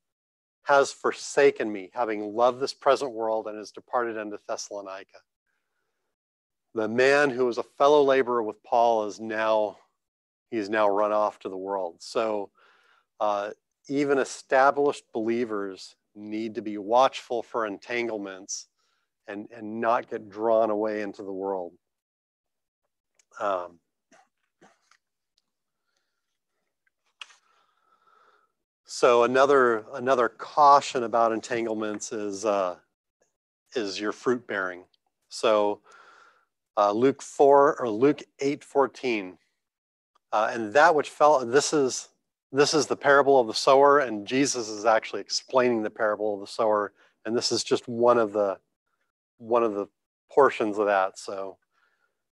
has 0.63 0.91
forsaken 0.91 1.71
me, 1.71 1.89
having 1.93 2.33
loved 2.33 2.59
this 2.59 2.73
present 2.73 3.11
world 3.11 3.47
and 3.47 3.57
has 3.57 3.71
departed 3.71 4.17
unto 4.17 4.37
Thessalonica. 4.47 5.19
The 6.75 6.89
man 6.89 7.29
who 7.29 7.45
was 7.45 7.57
a 7.57 7.63
fellow 7.63 8.03
laborer 8.03 8.43
with 8.43 8.61
Paul 8.63 9.05
is 9.05 9.19
now, 9.19 9.77
he's 10.51 10.69
now 10.69 10.89
run 10.89 11.13
off 11.13 11.39
to 11.39 11.49
the 11.49 11.57
world. 11.57 11.97
So 11.99 12.51
uh, 13.19 13.51
even 13.87 14.17
established 14.17 15.03
believers 15.13 15.95
need 16.15 16.55
to 16.55 16.61
be 16.61 16.77
watchful 16.77 17.43
for 17.43 17.65
entanglements 17.65 18.67
and, 19.27 19.47
and 19.55 19.79
not 19.79 20.09
get 20.09 20.29
drawn 20.29 20.69
away 20.69 21.01
into 21.01 21.23
the 21.23 21.31
world. 21.31 21.73
Um, 23.39 23.79
so 28.85 29.23
another 29.23 29.85
another 29.93 30.27
caution 30.27 31.03
about 31.03 31.31
entanglements 31.31 32.11
is 32.11 32.45
uh, 32.45 32.77
is 33.75 33.99
your 33.99 34.11
fruit 34.11 34.47
bearing. 34.47 34.85
So 35.29 35.81
uh, 36.77 36.93
Luke 36.93 37.21
four 37.21 37.79
or 37.79 37.89
Luke 37.89 38.23
eight 38.39 38.63
fourteen, 38.63 39.37
uh, 40.31 40.49
and 40.51 40.73
that 40.73 40.95
which 40.95 41.09
fell. 41.09 41.45
This 41.45 41.73
is 41.73 42.09
this 42.51 42.73
is 42.73 42.87
the 42.87 42.95
parable 42.95 43.39
of 43.39 43.47
the 43.47 43.53
sower, 43.53 43.99
and 43.99 44.25
Jesus 44.25 44.69
is 44.69 44.85
actually 44.85 45.21
explaining 45.21 45.83
the 45.83 45.89
parable 45.89 46.33
of 46.33 46.39
the 46.39 46.47
sower, 46.47 46.93
and 47.25 47.35
this 47.35 47.51
is 47.51 47.63
just 47.63 47.87
one 47.87 48.17
of 48.17 48.33
the 48.33 48.57
one 49.37 49.63
of 49.63 49.73
the 49.73 49.87
portions 50.31 50.77
of 50.77 50.87
that. 50.87 51.19
So 51.19 51.57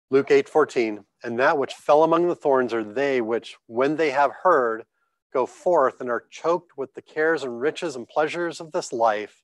Luke 0.09 0.31
8 0.31 0.47
14, 0.47 1.03
and 1.23 1.39
that 1.39 1.57
which 1.57 1.73
fell 1.73 2.03
among 2.03 2.27
the 2.27 2.35
thorns 2.35 2.73
are 2.73 2.83
they 2.83 3.21
which, 3.21 3.57
when 3.67 3.95
they 3.95 4.11
have 4.11 4.31
heard, 4.43 4.85
go 5.33 5.45
forth 5.45 5.99
and 5.99 6.09
are 6.09 6.25
choked 6.29 6.77
with 6.77 6.93
the 6.93 7.01
cares 7.01 7.43
and 7.43 7.59
riches 7.59 7.95
and 7.95 8.07
pleasures 8.07 8.61
of 8.61 8.71
this 8.71 8.93
life 8.93 9.43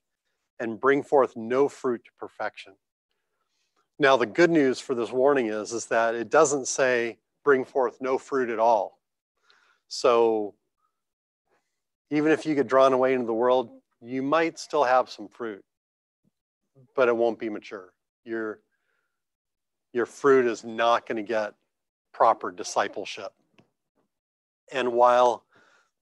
and 0.58 0.80
bring 0.80 1.02
forth 1.02 1.36
no 1.36 1.68
fruit 1.68 2.02
to 2.04 2.10
perfection. 2.18 2.72
Now, 3.98 4.16
the 4.16 4.26
good 4.26 4.50
news 4.50 4.80
for 4.80 4.94
this 4.94 5.12
warning 5.12 5.48
is, 5.48 5.72
is 5.72 5.86
that 5.86 6.14
it 6.14 6.30
doesn't 6.30 6.66
say 6.66 7.18
bring 7.44 7.64
forth 7.64 7.98
no 8.00 8.16
fruit 8.16 8.48
at 8.48 8.58
all. 8.58 8.98
So 9.88 10.54
even 12.12 12.30
if 12.30 12.44
you 12.44 12.54
get 12.54 12.66
drawn 12.66 12.92
away 12.92 13.14
into 13.14 13.24
the 13.24 13.32
world, 13.32 13.70
you 14.02 14.22
might 14.22 14.58
still 14.58 14.84
have 14.84 15.08
some 15.08 15.28
fruit, 15.28 15.64
but 16.94 17.08
it 17.08 17.16
won't 17.16 17.38
be 17.38 17.48
mature. 17.48 17.94
Your, 18.26 18.60
your 19.94 20.04
fruit 20.04 20.44
is 20.44 20.62
not 20.62 21.06
going 21.06 21.16
to 21.16 21.22
get 21.22 21.54
proper 22.12 22.52
discipleship. 22.52 23.32
And 24.70 24.92
while 24.92 25.44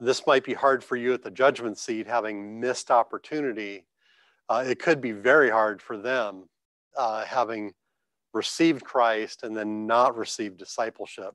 this 0.01 0.27
might 0.27 0.43
be 0.43 0.53
hard 0.53 0.83
for 0.83 0.97
you 0.97 1.15
at 1.15 1.23
the 1.23 1.31
judgment 1.31 1.79
seat, 1.79 2.09
having 2.09 2.59
missed 2.59 2.91
opportunity, 2.91 3.85
uh, 4.49 4.65
it 4.67 4.81
could 4.81 5.01
be 5.01 5.13
very 5.13 5.49
hard 5.49 5.81
for 5.81 5.97
them, 5.97 6.49
uh, 6.97 7.25
having 7.25 7.73
received 8.35 8.83
Christ 8.83 9.45
and 9.45 9.57
then 9.57 9.87
not 9.87 10.17
received 10.17 10.59
discipleship. 10.59 11.35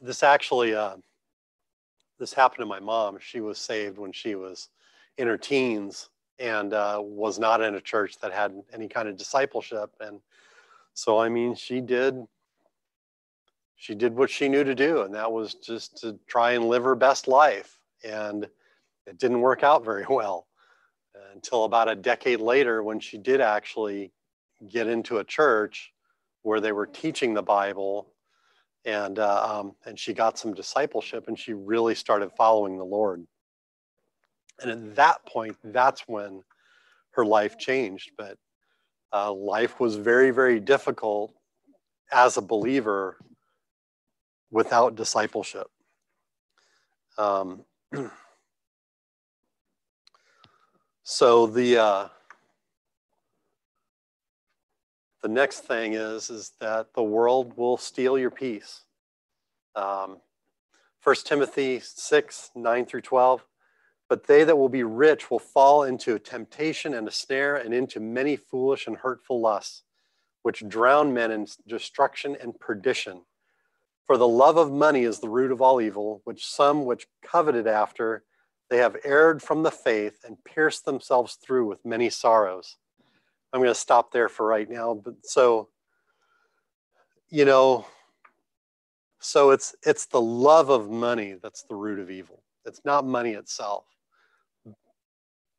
This 0.00 0.24
actually, 0.24 0.74
uh, 0.74 0.96
this 2.22 2.32
happened 2.32 2.60
to 2.60 2.66
my 2.66 2.78
mom. 2.78 3.18
She 3.20 3.40
was 3.40 3.58
saved 3.58 3.98
when 3.98 4.12
she 4.12 4.36
was 4.36 4.68
in 5.18 5.26
her 5.26 5.36
teens 5.36 6.08
and 6.38 6.72
uh, 6.72 7.00
was 7.02 7.40
not 7.40 7.60
in 7.60 7.74
a 7.74 7.80
church 7.80 8.16
that 8.20 8.32
had 8.32 8.62
any 8.72 8.86
kind 8.86 9.08
of 9.08 9.16
discipleship. 9.16 9.90
And 9.98 10.20
so, 10.94 11.18
I 11.18 11.28
mean, 11.28 11.56
she 11.56 11.80
did 11.80 12.24
she 13.74 13.96
did 13.96 14.14
what 14.14 14.30
she 14.30 14.48
knew 14.48 14.62
to 14.62 14.76
do, 14.76 15.02
and 15.02 15.12
that 15.16 15.32
was 15.32 15.54
just 15.54 15.96
to 16.02 16.16
try 16.28 16.52
and 16.52 16.66
live 16.66 16.84
her 16.84 16.94
best 16.94 17.26
life. 17.26 17.80
And 18.04 18.44
it 19.08 19.18
didn't 19.18 19.40
work 19.40 19.64
out 19.64 19.84
very 19.84 20.06
well 20.08 20.46
until 21.34 21.64
about 21.64 21.88
a 21.90 21.96
decade 21.96 22.40
later 22.40 22.84
when 22.84 23.00
she 23.00 23.18
did 23.18 23.40
actually 23.40 24.12
get 24.68 24.86
into 24.86 25.18
a 25.18 25.24
church 25.24 25.92
where 26.42 26.60
they 26.60 26.70
were 26.70 26.86
teaching 26.86 27.34
the 27.34 27.42
Bible 27.42 28.11
and 28.84 29.18
uh, 29.18 29.60
um, 29.60 29.74
and 29.86 29.98
she 29.98 30.12
got 30.12 30.38
some 30.38 30.54
discipleship 30.54 31.28
and 31.28 31.38
she 31.38 31.52
really 31.52 31.94
started 31.94 32.30
following 32.36 32.78
the 32.78 32.84
Lord. 32.84 33.24
And 34.60 34.70
at 34.70 34.96
that 34.96 35.24
point, 35.26 35.56
that's 35.64 36.02
when 36.06 36.42
her 37.12 37.24
life 37.24 37.58
changed. 37.58 38.12
But 38.16 38.38
uh, 39.12 39.32
life 39.32 39.80
was 39.80 39.96
very, 39.96 40.30
very 40.30 40.60
difficult 40.60 41.34
as 42.12 42.36
a 42.36 42.42
believer 42.42 43.16
without 44.50 44.94
discipleship. 44.94 45.66
Um, 47.18 47.64
so 51.02 51.46
the 51.46 51.78
uh, 51.78 52.08
the 55.22 55.28
next 55.28 55.60
thing 55.60 55.94
is 55.94 56.30
is 56.30 56.52
that 56.60 56.94
the 56.94 57.02
world 57.02 57.56
will 57.56 57.76
steal 57.76 58.18
your 58.18 58.30
peace. 58.30 58.82
Um, 59.74 60.18
1 61.02 61.16
Timothy 61.24 61.80
6, 61.82 62.50
9 62.54 62.86
through 62.86 63.00
12. 63.00 63.44
But 64.08 64.26
they 64.26 64.44
that 64.44 64.58
will 64.58 64.68
be 64.68 64.82
rich 64.82 65.30
will 65.30 65.38
fall 65.38 65.84
into 65.84 66.18
temptation 66.18 66.92
and 66.92 67.08
a 67.08 67.10
snare 67.10 67.56
and 67.56 67.72
into 67.72 67.98
many 67.98 68.36
foolish 68.36 68.86
and 68.86 68.96
hurtful 68.96 69.40
lusts, 69.40 69.84
which 70.42 70.68
drown 70.68 71.14
men 71.14 71.30
in 71.30 71.46
destruction 71.66 72.36
and 72.40 72.58
perdition. 72.60 73.22
For 74.04 74.18
the 74.18 74.28
love 74.28 74.58
of 74.58 74.70
money 74.70 75.04
is 75.04 75.20
the 75.20 75.30
root 75.30 75.50
of 75.50 75.62
all 75.62 75.80
evil, 75.80 76.20
which 76.24 76.44
some 76.44 76.84
which 76.84 77.06
coveted 77.24 77.66
after, 77.66 78.24
they 78.68 78.78
have 78.78 78.96
erred 79.04 79.42
from 79.42 79.62
the 79.62 79.70
faith 79.70 80.24
and 80.26 80.44
pierced 80.44 80.84
themselves 80.84 81.34
through 81.36 81.66
with 81.66 81.84
many 81.84 82.10
sorrows. 82.10 82.76
I'm 83.52 83.60
going 83.60 83.70
to 83.70 83.74
stop 83.74 84.12
there 84.12 84.28
for 84.28 84.46
right 84.46 84.68
now. 84.68 84.94
But 84.94 85.14
so, 85.24 85.68
you 87.30 87.44
know, 87.44 87.86
so 89.20 89.50
it's 89.50 89.74
it's 89.84 90.06
the 90.06 90.20
love 90.20 90.68
of 90.68 90.90
money 90.90 91.36
that's 91.42 91.62
the 91.64 91.74
root 91.74 91.98
of 91.98 92.10
evil. 92.10 92.42
It's 92.64 92.80
not 92.84 93.04
money 93.04 93.32
itself. 93.32 93.84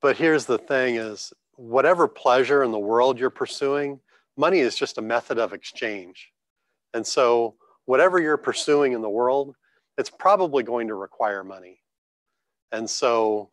But 0.01 0.17
here's 0.17 0.45
the 0.45 0.57
thing 0.57 0.95
is 0.95 1.31
whatever 1.55 2.07
pleasure 2.07 2.63
in 2.63 2.71
the 2.71 2.79
world 2.79 3.19
you're 3.19 3.29
pursuing, 3.29 3.99
money 4.35 4.59
is 4.59 4.75
just 4.75 4.97
a 4.97 5.01
method 5.01 5.37
of 5.37 5.53
exchange. 5.53 6.31
And 6.93 7.05
so 7.05 7.55
whatever 7.85 8.19
you're 8.19 8.37
pursuing 8.37 8.93
in 8.93 9.01
the 9.01 9.09
world, 9.09 9.55
it's 9.97 10.09
probably 10.09 10.63
going 10.63 10.87
to 10.87 10.95
require 10.95 11.43
money. 11.43 11.79
And 12.71 12.89
so 12.89 13.51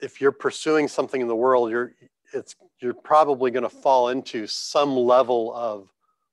if 0.00 0.20
you're 0.20 0.32
pursuing 0.32 0.88
something 0.88 1.20
in 1.20 1.28
the 1.28 1.36
world, 1.36 1.70
you're 1.70 1.92
it's 2.32 2.54
you're 2.80 2.94
probably 2.94 3.50
going 3.50 3.62
to 3.62 3.68
fall 3.68 4.08
into 4.08 4.46
some 4.46 4.96
level 4.96 5.52
of 5.54 5.88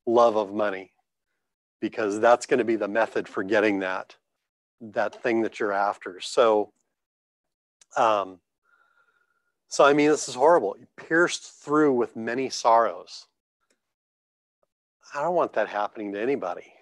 love 0.05 0.35
of 0.35 0.53
money 0.53 0.91
because 1.81 2.19
that's 2.19 2.45
going 2.45 2.59
to 2.59 2.65
be 2.65 2.75
the 2.75 2.87
method 2.87 3.27
for 3.27 3.43
getting 3.43 3.79
that 3.79 4.15
that 4.81 5.21
thing 5.23 5.41
that 5.41 5.59
you're 5.59 5.71
after. 5.71 6.19
So 6.19 6.71
um, 7.95 8.39
so, 9.67 9.83
I 9.83 9.93
mean, 9.93 10.09
this 10.09 10.29
is 10.29 10.35
horrible. 10.35 10.75
Pierced 10.95 11.63
through 11.63 11.93
with 11.93 12.15
many 12.15 12.49
sorrows. 12.49 13.27
I 15.13 15.21
don't 15.21 15.35
want 15.35 15.53
that 15.53 15.67
happening 15.67 16.13
to 16.13 16.21
anybody, 16.21 16.73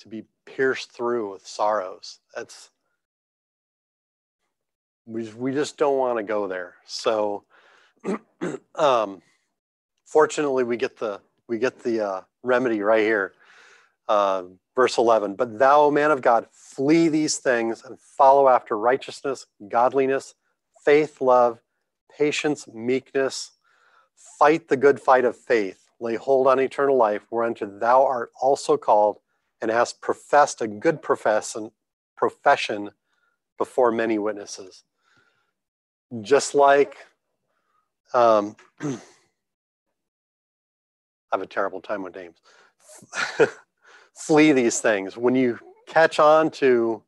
to 0.00 0.08
be 0.08 0.24
pierced 0.44 0.92
through 0.92 1.32
with 1.32 1.46
sorrows. 1.46 2.20
That's, 2.34 2.70
we, 5.06 5.28
we 5.30 5.52
just 5.52 5.76
don't 5.76 5.98
want 5.98 6.18
to 6.18 6.22
go 6.22 6.46
there. 6.46 6.74
So, 6.86 7.44
um, 8.74 9.22
fortunately, 10.04 10.64
we 10.64 10.76
get 10.76 10.98
the, 10.98 11.20
we 11.48 11.58
get 11.58 11.82
the 11.82 12.00
uh, 12.00 12.20
remedy 12.42 12.80
right 12.80 13.02
here. 13.02 13.32
Uh, 14.08 14.44
verse 14.74 14.98
11, 14.98 15.34
but 15.34 15.58
thou, 15.58 15.90
man 15.90 16.10
of 16.10 16.22
God, 16.22 16.46
flee 16.52 17.08
these 17.08 17.36
things 17.36 17.84
and 17.84 18.00
follow 18.00 18.48
after 18.48 18.78
righteousness, 18.78 19.46
godliness, 19.68 20.34
faith, 20.84 21.20
love, 21.20 21.60
patience, 22.16 22.66
meekness, 22.66 23.52
fight 24.14 24.68
the 24.68 24.76
good 24.76 24.98
fight 24.98 25.24
of 25.24 25.36
faith, 25.36 25.88
lay 26.00 26.14
hold 26.14 26.46
on 26.46 26.58
eternal 26.58 26.96
life, 26.96 27.22
whereunto 27.30 27.66
thou 27.66 28.04
art 28.04 28.30
also 28.40 28.76
called, 28.76 29.18
and 29.60 29.70
hast 29.70 30.00
professed 30.00 30.62
a 30.62 30.66
good 30.66 31.02
profession, 31.02 31.70
profession 32.16 32.90
before 33.58 33.92
many 33.92 34.18
witnesses. 34.18 34.84
Just 36.22 36.54
like 36.54 36.96
um, 38.14 38.56
I 38.80 38.98
have 41.32 41.42
a 41.42 41.46
terrible 41.46 41.80
time 41.80 42.02
with 42.02 42.14
names. 42.14 42.36
Flee 44.14 44.52
these 44.52 44.80
things. 44.80 45.16
When 45.16 45.34
you 45.34 45.58
catch 45.86 46.18
on 46.18 46.50
to 46.52 47.02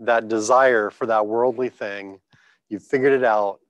that 0.00 0.28
desire 0.28 0.90
for 0.90 1.06
that 1.06 1.26
worldly 1.26 1.68
thing, 1.68 2.20
you've 2.68 2.82
figured 2.82 3.12
it 3.12 3.24
out, 3.24 3.60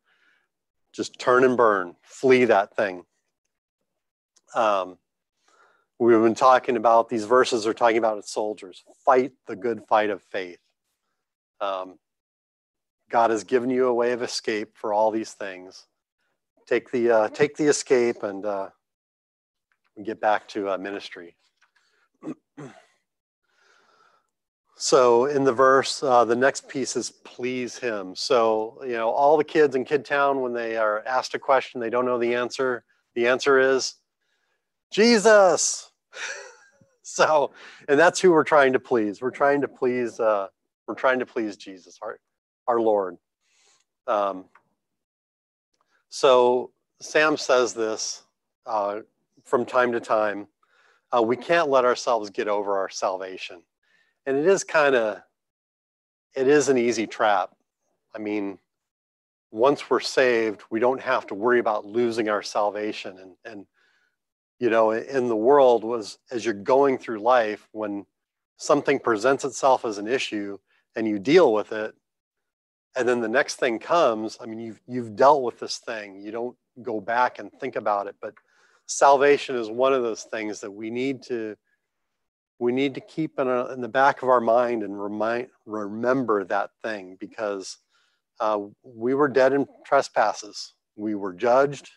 just 0.92 1.18
turn 1.18 1.44
and 1.44 1.56
burn, 1.56 1.96
flee 2.02 2.44
that 2.46 2.76
thing. 2.76 3.04
Um, 4.54 4.98
we've 5.98 6.20
been 6.20 6.34
talking 6.34 6.76
about 6.76 7.08
these 7.08 7.24
verses 7.24 7.66
are 7.66 7.74
talking 7.74 7.98
about 7.98 8.26
soldiers 8.26 8.84
fight 9.04 9.32
the 9.46 9.56
good 9.56 9.82
fight 9.88 10.10
of 10.10 10.22
faith. 10.22 10.58
Um, 11.60 11.98
God 13.10 13.30
has 13.30 13.44
given 13.44 13.70
you 13.70 13.86
a 13.86 13.94
way 13.94 14.12
of 14.12 14.22
escape 14.22 14.76
for 14.76 14.92
all 14.92 15.10
these 15.10 15.32
things. 15.32 15.86
Take 16.66 16.90
the 16.90 17.10
uh, 17.10 17.28
take 17.28 17.56
the 17.56 17.66
escape 17.66 18.22
and 18.22 18.44
uh, 18.44 18.68
get 20.04 20.20
back 20.20 20.48
to 20.48 20.70
uh, 20.70 20.78
ministry. 20.78 21.36
So 24.76 25.26
in 25.26 25.44
the 25.44 25.52
verse, 25.52 26.02
uh, 26.02 26.24
the 26.24 26.34
next 26.34 26.68
piece 26.68 26.96
is 26.96 27.10
please 27.10 27.78
him. 27.78 28.14
So, 28.16 28.80
you 28.82 28.94
know, 28.94 29.08
all 29.10 29.36
the 29.36 29.44
kids 29.44 29.76
in 29.76 29.84
Kid 29.84 30.04
Town, 30.04 30.40
when 30.40 30.52
they 30.52 30.76
are 30.76 31.02
asked 31.06 31.34
a 31.34 31.38
question, 31.38 31.80
they 31.80 31.90
don't 31.90 32.04
know 32.04 32.18
the 32.18 32.34
answer. 32.34 32.84
The 33.14 33.28
answer 33.28 33.58
is 33.58 33.94
Jesus. 34.90 35.90
so, 37.02 37.52
and 37.88 37.98
that's 37.98 38.20
who 38.20 38.32
we're 38.32 38.44
trying 38.44 38.72
to 38.72 38.80
please. 38.80 39.22
We're 39.22 39.30
trying 39.30 39.60
to 39.60 39.68
please, 39.68 40.18
uh, 40.18 40.48
we're 40.88 40.96
trying 40.96 41.20
to 41.20 41.26
please 41.26 41.56
Jesus, 41.56 41.98
our, 42.02 42.18
our 42.66 42.80
Lord. 42.80 43.16
Um, 44.08 44.46
so 46.14 46.70
Sam 47.00 47.36
says 47.36 47.74
this 47.74 48.22
uh, 48.66 49.00
from 49.44 49.64
time 49.64 49.92
to 49.92 50.00
time. 50.00 50.46
Uh, 51.14 51.22
we 51.22 51.36
can't 51.36 51.68
let 51.68 51.84
ourselves 51.84 52.30
get 52.30 52.48
over 52.48 52.78
our 52.78 52.88
salvation 52.88 53.62
and 54.26 54.36
it 54.36 54.46
is 54.46 54.64
kind 54.64 54.94
of 54.94 55.20
it 56.34 56.48
is 56.48 56.68
an 56.68 56.78
easy 56.78 57.06
trap 57.06 57.50
i 58.14 58.18
mean 58.18 58.58
once 59.50 59.88
we're 59.88 60.00
saved 60.00 60.62
we 60.70 60.80
don't 60.80 61.00
have 61.00 61.26
to 61.26 61.34
worry 61.34 61.58
about 61.58 61.86
losing 61.86 62.28
our 62.28 62.42
salvation 62.42 63.18
and 63.18 63.34
and 63.44 63.66
you 64.58 64.70
know 64.70 64.92
in 64.92 65.28
the 65.28 65.36
world 65.36 65.84
was 65.84 66.18
as 66.30 66.44
you're 66.44 66.54
going 66.54 66.98
through 66.98 67.18
life 67.18 67.68
when 67.72 68.04
something 68.56 68.98
presents 68.98 69.44
itself 69.44 69.84
as 69.84 69.98
an 69.98 70.06
issue 70.06 70.56
and 70.96 71.06
you 71.06 71.18
deal 71.18 71.52
with 71.52 71.72
it 71.72 71.94
and 72.96 73.08
then 73.08 73.20
the 73.20 73.28
next 73.28 73.56
thing 73.56 73.78
comes. 73.78 74.36
I 74.40 74.46
mean, 74.46 74.60
you've 74.60 74.80
you've 74.86 75.16
dealt 75.16 75.42
with 75.42 75.58
this 75.58 75.78
thing. 75.78 76.20
You 76.20 76.30
don't 76.30 76.56
go 76.82 77.00
back 77.00 77.38
and 77.38 77.50
think 77.60 77.76
about 77.76 78.06
it, 78.06 78.16
but 78.20 78.34
salvation 78.86 79.56
is 79.56 79.68
one 79.70 79.92
of 79.92 80.02
those 80.02 80.24
things 80.24 80.60
that 80.60 80.70
we 80.70 80.90
need 80.90 81.22
to 81.24 81.56
we 82.60 82.72
need 82.72 82.94
to 82.94 83.00
keep 83.00 83.38
in, 83.38 83.48
a, 83.48 83.66
in 83.72 83.80
the 83.80 83.88
back 83.88 84.22
of 84.22 84.28
our 84.28 84.40
mind 84.40 84.82
and 84.82 85.00
remind 85.00 85.48
remember 85.66 86.44
that 86.44 86.70
thing 86.82 87.16
because 87.18 87.78
uh, 88.40 88.58
we 88.82 89.14
were 89.14 89.28
dead 89.28 89.52
in 89.52 89.66
trespasses. 89.84 90.74
We 90.96 91.14
were 91.14 91.32
judged. 91.32 91.90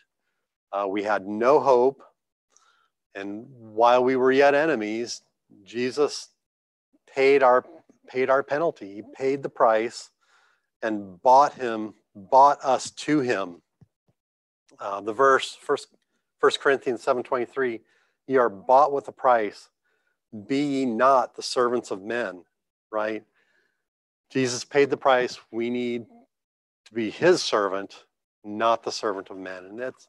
Uh, 0.72 0.86
we 0.88 1.02
had 1.02 1.26
no 1.26 1.60
hope. 1.60 2.02
And 3.14 3.46
while 3.48 4.04
we 4.04 4.16
were 4.16 4.32
yet 4.32 4.54
enemies, 4.54 5.22
Jesus 5.64 6.28
paid 7.12 7.42
our 7.42 7.64
paid 8.08 8.30
our 8.30 8.42
penalty. 8.42 8.96
He 8.96 9.02
paid 9.14 9.42
the 9.42 9.48
price 9.48 10.10
and 10.82 11.20
bought 11.22 11.54
him, 11.54 11.94
bought 12.14 12.58
us 12.64 12.90
to 12.90 13.20
him. 13.20 13.62
Uh, 14.78 15.00
the 15.00 15.12
verse, 15.12 15.54
first, 15.54 15.88
First 16.38 16.60
Corinthians 16.60 17.02
7:23, 17.02 17.80
ye 18.26 18.36
are 18.36 18.48
bought 18.48 18.92
with 18.92 19.08
a 19.08 19.12
price. 19.12 19.70
Be 20.46 20.62
ye 20.62 20.84
not 20.84 21.34
the 21.34 21.42
servants 21.42 21.90
of 21.90 22.02
men, 22.02 22.44
right? 22.90 23.24
Jesus 24.30 24.64
paid 24.64 24.90
the 24.90 24.96
price. 24.96 25.40
We 25.50 25.70
need 25.70 26.06
to 26.84 26.94
be 26.94 27.10
his 27.10 27.42
servant, 27.42 28.04
not 28.44 28.82
the 28.82 28.92
servant 28.92 29.30
of 29.30 29.36
men. 29.36 29.64
And 29.64 29.78
that's 29.78 30.08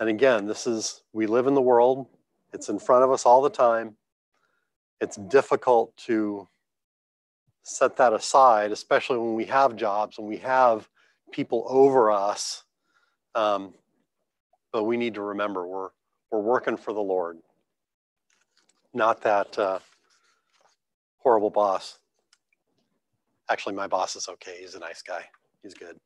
and 0.00 0.08
again, 0.08 0.46
this 0.46 0.66
is 0.66 1.02
we 1.12 1.26
live 1.26 1.46
in 1.46 1.54
the 1.54 1.62
world. 1.62 2.06
It's 2.52 2.68
in 2.68 2.78
front 2.78 3.04
of 3.04 3.10
us 3.10 3.24
all 3.24 3.42
the 3.42 3.50
time. 3.50 3.96
It's 5.00 5.16
difficult 5.16 5.96
to 5.98 6.48
set 7.68 7.96
that 7.96 8.12
aside, 8.12 8.72
especially 8.72 9.18
when 9.18 9.34
we 9.34 9.44
have 9.44 9.76
jobs 9.76 10.18
and 10.18 10.26
we 10.26 10.38
have 10.38 10.88
people 11.32 11.64
over 11.68 12.10
us. 12.10 12.64
Um, 13.34 13.74
but 14.72 14.84
we 14.84 14.96
need 14.96 15.14
to 15.14 15.22
remember 15.22 15.66
we're 15.66 15.88
we're 16.30 16.40
working 16.40 16.76
for 16.76 16.92
the 16.92 17.00
Lord, 17.00 17.38
not 18.92 19.22
that 19.22 19.58
uh, 19.58 19.78
horrible 21.18 21.50
boss. 21.50 21.98
Actually, 23.48 23.74
my 23.74 23.86
boss 23.86 24.14
is 24.14 24.28
okay. 24.28 24.56
He's 24.60 24.74
a 24.74 24.78
nice 24.78 25.00
guy. 25.00 25.24
He's 25.62 25.72
good. 25.72 25.96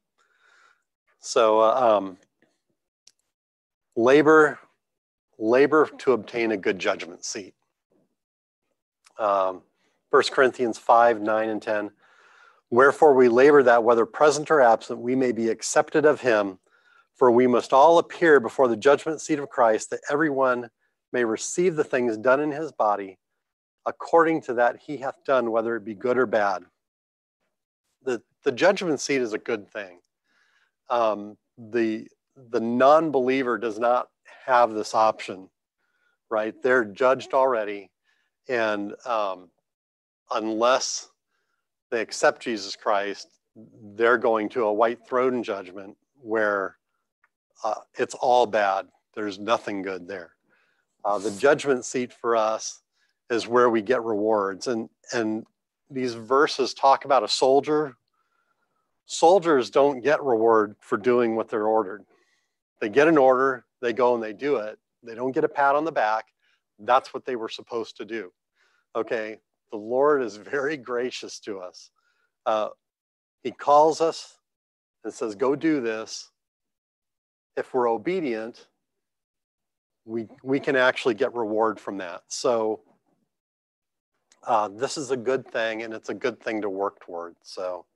So 1.18 1.60
uh, 1.60 1.96
um, 1.98 2.18
labor 3.96 4.58
labor 5.38 5.88
to 5.98 6.12
obtain 6.12 6.52
a 6.52 6.56
good 6.56 6.78
judgment 6.78 7.24
seat. 7.24 7.54
Um, 9.18 9.62
1 10.12 10.22
Corinthians 10.30 10.76
5, 10.78 11.22
9, 11.22 11.48
and 11.48 11.62
10. 11.62 11.90
Wherefore 12.70 13.14
we 13.14 13.28
labor 13.28 13.62
that 13.62 13.82
whether 13.82 14.04
present 14.04 14.50
or 14.50 14.60
absent, 14.60 15.00
we 15.00 15.16
may 15.16 15.32
be 15.32 15.48
accepted 15.48 16.04
of 16.04 16.20
him. 16.20 16.58
For 17.16 17.30
we 17.30 17.46
must 17.46 17.72
all 17.72 17.98
appear 17.98 18.38
before 18.40 18.68
the 18.68 18.76
judgment 18.76 19.20
seat 19.20 19.38
of 19.38 19.48
Christ, 19.48 19.90
that 19.90 20.00
everyone 20.10 20.68
may 21.12 21.24
receive 21.24 21.76
the 21.76 21.84
things 21.84 22.16
done 22.18 22.40
in 22.40 22.50
his 22.50 22.72
body 22.72 23.18
according 23.86 24.42
to 24.42 24.54
that 24.54 24.76
he 24.76 24.98
hath 24.98 25.24
done, 25.24 25.50
whether 25.50 25.76
it 25.76 25.84
be 25.84 25.94
good 25.94 26.18
or 26.18 26.26
bad. 26.26 26.64
The, 28.04 28.22
the 28.44 28.52
judgment 28.52 29.00
seat 29.00 29.22
is 29.22 29.32
a 29.32 29.38
good 29.38 29.68
thing. 29.68 30.00
Um, 30.90 31.36
the 31.56 32.08
the 32.50 32.60
non 32.60 33.10
believer 33.10 33.58
does 33.58 33.78
not 33.78 34.08
have 34.46 34.72
this 34.72 34.94
option, 34.94 35.48
right? 36.30 36.54
They're 36.62 36.84
judged 36.84 37.34
already. 37.34 37.90
And 38.48 38.94
um, 39.06 39.50
unless 40.34 41.08
they 41.90 42.00
accept 42.00 42.42
Jesus 42.42 42.76
Christ, 42.76 43.28
they're 43.94 44.18
going 44.18 44.48
to 44.50 44.64
a 44.64 44.72
white 44.72 45.06
throne 45.06 45.42
judgment 45.42 45.96
where 46.20 46.76
uh, 47.64 47.74
it's 47.98 48.14
all 48.14 48.46
bad. 48.46 48.86
There's 49.14 49.38
nothing 49.38 49.82
good 49.82 50.08
there. 50.08 50.32
Uh, 51.04 51.18
the 51.18 51.30
judgment 51.32 51.84
seat 51.84 52.12
for 52.12 52.36
us 52.36 52.82
is 53.30 53.46
where 53.46 53.68
we 53.68 53.82
get 53.82 54.02
rewards. 54.02 54.66
And, 54.68 54.88
and 55.12 55.44
these 55.90 56.14
verses 56.14 56.74
talk 56.74 57.04
about 57.04 57.24
a 57.24 57.28
soldier. 57.28 57.96
Soldiers 59.06 59.70
don't 59.70 60.00
get 60.00 60.22
reward 60.22 60.76
for 60.80 60.96
doing 60.96 61.36
what 61.36 61.48
they're 61.48 61.66
ordered. 61.66 62.04
They 62.80 62.88
get 62.88 63.08
an 63.08 63.18
order, 63.18 63.64
they 63.80 63.92
go 63.92 64.14
and 64.14 64.22
they 64.22 64.32
do 64.32 64.56
it. 64.56 64.78
They 65.02 65.14
don't 65.14 65.32
get 65.32 65.44
a 65.44 65.48
pat 65.48 65.74
on 65.74 65.84
the 65.84 65.92
back. 65.92 66.26
That's 66.78 67.12
what 67.12 67.24
they 67.24 67.36
were 67.36 67.48
supposed 67.48 67.96
to 67.98 68.04
do. 68.04 68.32
Okay, 68.94 69.38
the 69.72 69.78
Lord 69.78 70.22
is 70.22 70.36
very 70.36 70.76
gracious 70.76 71.40
to 71.40 71.58
us. 71.58 71.90
Uh, 72.46 72.68
he 73.42 73.50
calls 73.50 74.00
us 74.00 74.36
and 75.02 75.12
says, 75.12 75.34
Go 75.34 75.56
do 75.56 75.80
this. 75.80 76.30
If 77.56 77.74
we're 77.74 77.90
obedient, 77.90 78.68
we, 80.04 80.26
we 80.42 80.60
can 80.60 80.76
actually 80.76 81.14
get 81.14 81.34
reward 81.34 81.80
from 81.80 81.98
that. 81.98 82.22
So, 82.28 82.80
uh, 84.46 84.68
this 84.68 84.96
is 84.96 85.10
a 85.10 85.16
good 85.16 85.46
thing, 85.46 85.82
and 85.82 85.94
it's 85.94 86.08
a 86.08 86.14
good 86.14 86.40
thing 86.40 86.62
to 86.62 86.70
work 86.70 87.00
toward. 87.00 87.36
So, 87.42 87.86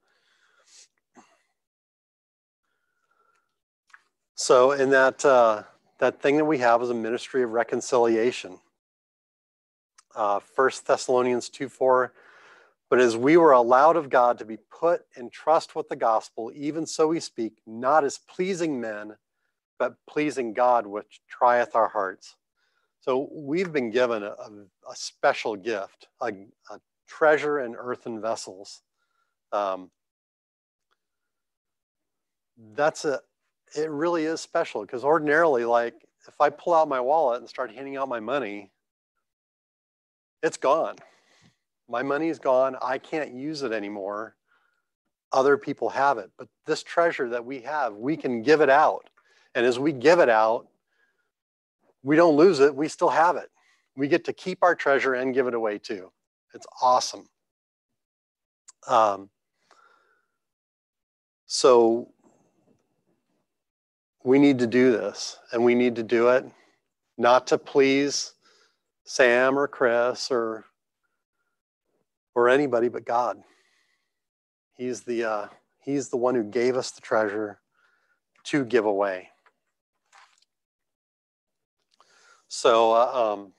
so 4.35 4.71
in 4.71 4.89
that 4.91 5.25
uh, 5.25 5.63
that 5.99 6.21
thing 6.21 6.37
that 6.37 6.45
we 6.45 6.59
have 6.59 6.81
is 6.81 6.89
a 6.89 6.93
ministry 6.93 7.43
of 7.43 7.51
reconciliation. 7.51 8.59
Uh, 10.17 10.39
1 10.55 10.71
Thessalonians 10.85 11.47
2 11.47 11.69
4. 11.69 12.11
But 12.89 12.99
as 12.99 13.15
we 13.15 13.37
were 13.37 13.51
allowed 13.51 13.97
of 13.97 14.09
God 14.09 14.39
to 14.39 14.45
be 14.45 14.57
put 14.71 15.05
in 15.15 15.29
trust 15.29 15.75
with 15.75 15.89
the 15.89 15.95
gospel, 15.95 16.51
even 16.55 16.87
so 16.87 17.07
we 17.09 17.19
speak, 17.19 17.61
not 17.67 18.03
as 18.03 18.17
pleasing 18.17 18.81
men, 18.81 19.15
but 19.77 19.95
pleasing 20.09 20.53
God, 20.53 20.87
which 20.87 21.21
trieth 21.29 21.75
our 21.75 21.87
hearts. 21.87 22.35
So 23.01 23.29
we've 23.31 23.71
been 23.71 23.91
given 23.91 24.23
a, 24.23 24.29
a 24.29 24.95
special 24.95 25.55
gift, 25.55 26.07
a, 26.21 26.27
a, 26.71 26.79
treasure 27.07 27.61
in 27.61 27.73
earthen 27.73 28.19
vessels. 28.19 28.81
Um, 29.53 29.89
that's 32.73 33.05
a, 33.05 33.21
it 33.77 33.89
really 33.89 34.25
is 34.25 34.41
special 34.41 34.81
because 34.81 35.05
ordinarily, 35.05 35.63
like 35.63 35.93
if 36.27 36.41
I 36.41 36.49
pull 36.49 36.73
out 36.73 36.89
my 36.89 36.99
wallet 36.99 37.39
and 37.39 37.47
start 37.47 37.71
handing 37.71 37.95
out 37.95 38.09
my 38.09 38.19
money, 38.19 38.71
it's 40.43 40.57
gone. 40.57 40.95
My 41.89 42.03
money's 42.03 42.39
gone. 42.39 42.75
I 42.81 42.97
can't 42.97 43.33
use 43.33 43.63
it 43.63 43.71
anymore. 43.71 44.35
Other 45.31 45.57
people 45.57 45.89
have 45.89 46.17
it. 46.17 46.31
But 46.37 46.47
this 46.65 46.83
treasure 46.83 47.29
that 47.29 47.45
we 47.45 47.61
have, 47.61 47.95
we 47.95 48.17
can 48.17 48.41
give 48.41 48.61
it 48.61 48.69
out. 48.69 49.09
And 49.55 49.65
as 49.65 49.79
we 49.79 49.91
give 49.91 50.19
it 50.19 50.29
out, 50.29 50.67
we 52.03 52.15
don't 52.15 52.35
lose 52.35 52.59
it. 52.59 52.75
We 52.75 52.87
still 52.87 53.09
have 53.09 53.35
it. 53.35 53.49
We 53.95 54.07
get 54.07 54.25
to 54.25 54.33
keep 54.33 54.59
our 54.61 54.75
treasure 54.75 55.15
and 55.15 55.33
give 55.33 55.47
it 55.47 55.53
away 55.53 55.79
too. 55.79 56.11
It's 56.53 56.67
awesome. 56.81 57.27
Um, 58.87 59.29
so 61.45 62.11
we 64.23 64.39
need 64.39 64.59
to 64.59 64.67
do 64.67 64.91
this 64.91 65.37
and 65.51 65.63
we 65.63 65.73
need 65.73 65.95
to 65.95 66.03
do 66.03 66.29
it 66.29 66.45
not 67.17 67.47
to 67.47 67.57
please 67.57 68.33
Sam 69.07 69.57
or 69.57 69.69
Chris 69.69 70.29
or 70.29 70.65
or 72.35 72.49
anybody 72.49 72.89
but 72.89 73.05
God. 73.05 73.41
He's 74.75 75.01
the 75.01 75.23
uh, 75.23 75.47
he's 75.79 76.09
the 76.09 76.17
one 76.17 76.35
who 76.35 76.43
gave 76.43 76.75
us 76.75 76.91
the 76.91 76.99
treasure 76.99 77.61
to 78.43 78.65
give 78.65 78.83
away. 78.83 79.29
So 82.49 82.91
uh, 82.91 83.33
um, 83.33 83.53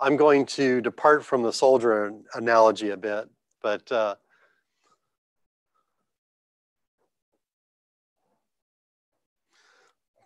I'm 0.00 0.16
going 0.16 0.46
to 0.46 0.80
depart 0.80 1.24
from 1.24 1.44
the 1.44 1.52
soldier 1.52 2.12
analogy 2.34 2.90
a 2.90 2.96
bit, 2.96 3.30
but 3.62 3.90
uh, 3.92 4.16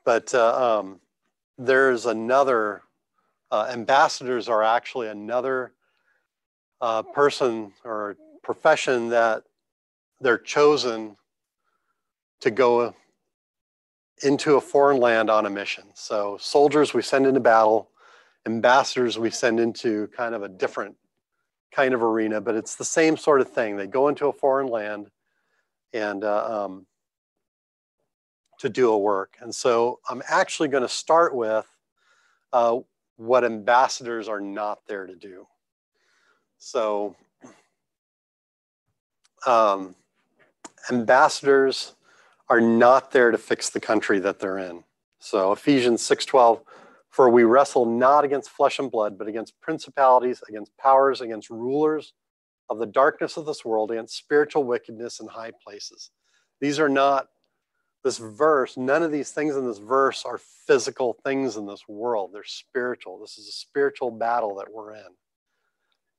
but 0.03 0.35
uh, 0.35 0.79
um, 0.79 1.01
there's 1.59 2.07
another 2.07 2.83
uh, 3.51 3.69
ambassadors 3.73 4.49
are 4.49 4.63
actually 4.63 5.09
another 5.09 5.73
uh, 6.81 7.03
person 7.03 7.73
or 7.85 8.17
profession 8.43 9.09
that 9.09 9.45
they're 10.21 10.39
chosen 10.39 11.17
to 12.41 12.51
go 12.51 12.95
into 14.23 14.57
a 14.57 14.61
foreign 14.61 14.99
land 14.99 15.31
on 15.31 15.47
a 15.47 15.51
mission. 15.51 15.85
So 15.95 16.37
soldiers 16.41 16.93
we 16.93 17.03
send 17.03 17.27
into 17.27 17.41
battle, 17.41 17.91
ambassadors 18.47 19.19
we 19.19 19.31
send 19.31 19.61
into 19.61 20.09
kind 20.09 20.35
of 20.35 20.43
a 20.43 20.49
different 20.49 20.97
kind 21.73 21.95
of 21.95 22.03
arena, 22.03 22.41
but 22.41 22.55
it's 22.55 22.75
the 22.75 22.85
same 22.85 23.17
sort 23.17 23.41
of 23.41 23.51
thing. 23.51 23.77
They 23.77 23.87
go 23.87 24.09
into 24.09 24.27
a 24.27 24.33
foreign 24.33 24.69
land 24.69 25.11
and 25.93 26.25
uh, 26.25 26.65
um, 26.65 26.87
to 28.59 28.69
do 28.69 28.91
a 28.91 28.99
work. 28.99 29.37
And 29.41 29.55
so 29.55 30.01
I'm 30.09 30.23
actually 30.29 30.69
going 30.69 30.83
to 30.83 30.89
start 30.89 31.35
with 31.35 31.67
uh, 32.53 32.79
what 33.19 33.45
ambassadors 33.45 34.29
are 34.29 34.41
not 34.41 34.87
there 34.87 35.07
to 35.07 35.15
do. 35.15 35.47
So, 36.59 37.17
um, 39.47 39.95
ambassadors 40.91 41.95
are 42.49 42.61
not 42.61 43.11
there 43.11 43.31
to 43.31 43.39
fix 43.39 43.71
the 43.71 43.81
country 43.81 44.19
that 44.21 44.39
they're 44.39 44.59
in. 44.59 44.85
So 45.19 45.53
Ephesians 45.53 46.03
6:12 46.03 46.63
for 47.11 47.29
we 47.29 47.43
wrestle 47.43 47.85
not 47.85 48.25
against 48.25 48.51
flesh 48.51 48.79
and 48.79 48.91
blood 48.91 49.19
but 49.19 49.27
against 49.27 49.61
principalities, 49.61 50.43
against 50.49 50.77
powers, 50.77 51.21
against 51.21 51.51
rulers 51.51 52.13
of 52.71 52.79
the 52.79 52.87
darkness 52.87 53.37
of 53.37 53.47
this 53.47 53.65
world, 53.65 53.91
against 53.91 54.17
spiritual 54.17 54.65
wickedness 54.65 55.21
in 55.21 55.27
high 55.27 55.51
places. 55.51 56.11
These 56.61 56.79
are 56.79 56.89
not 56.89 57.29
this 58.05 58.19
verse, 58.19 58.77
none 58.77 59.03
of 59.03 59.11
these 59.11 59.33
things 59.33 59.57
in 59.57 59.67
this 59.67 59.79
verse 59.79 60.25
are 60.25 60.39
physical 60.39 61.17
things 61.25 61.57
in 61.57 61.67
this 61.67 61.89
world. 61.89 62.31
They're 62.33 62.45
spiritual. 62.45 63.19
This 63.19 63.39
is 63.39 63.49
a 63.49 63.53
spiritual 63.53 64.11
battle 64.11 64.57
that 64.57 64.73
we're 64.73 64.95
in. 64.95 65.09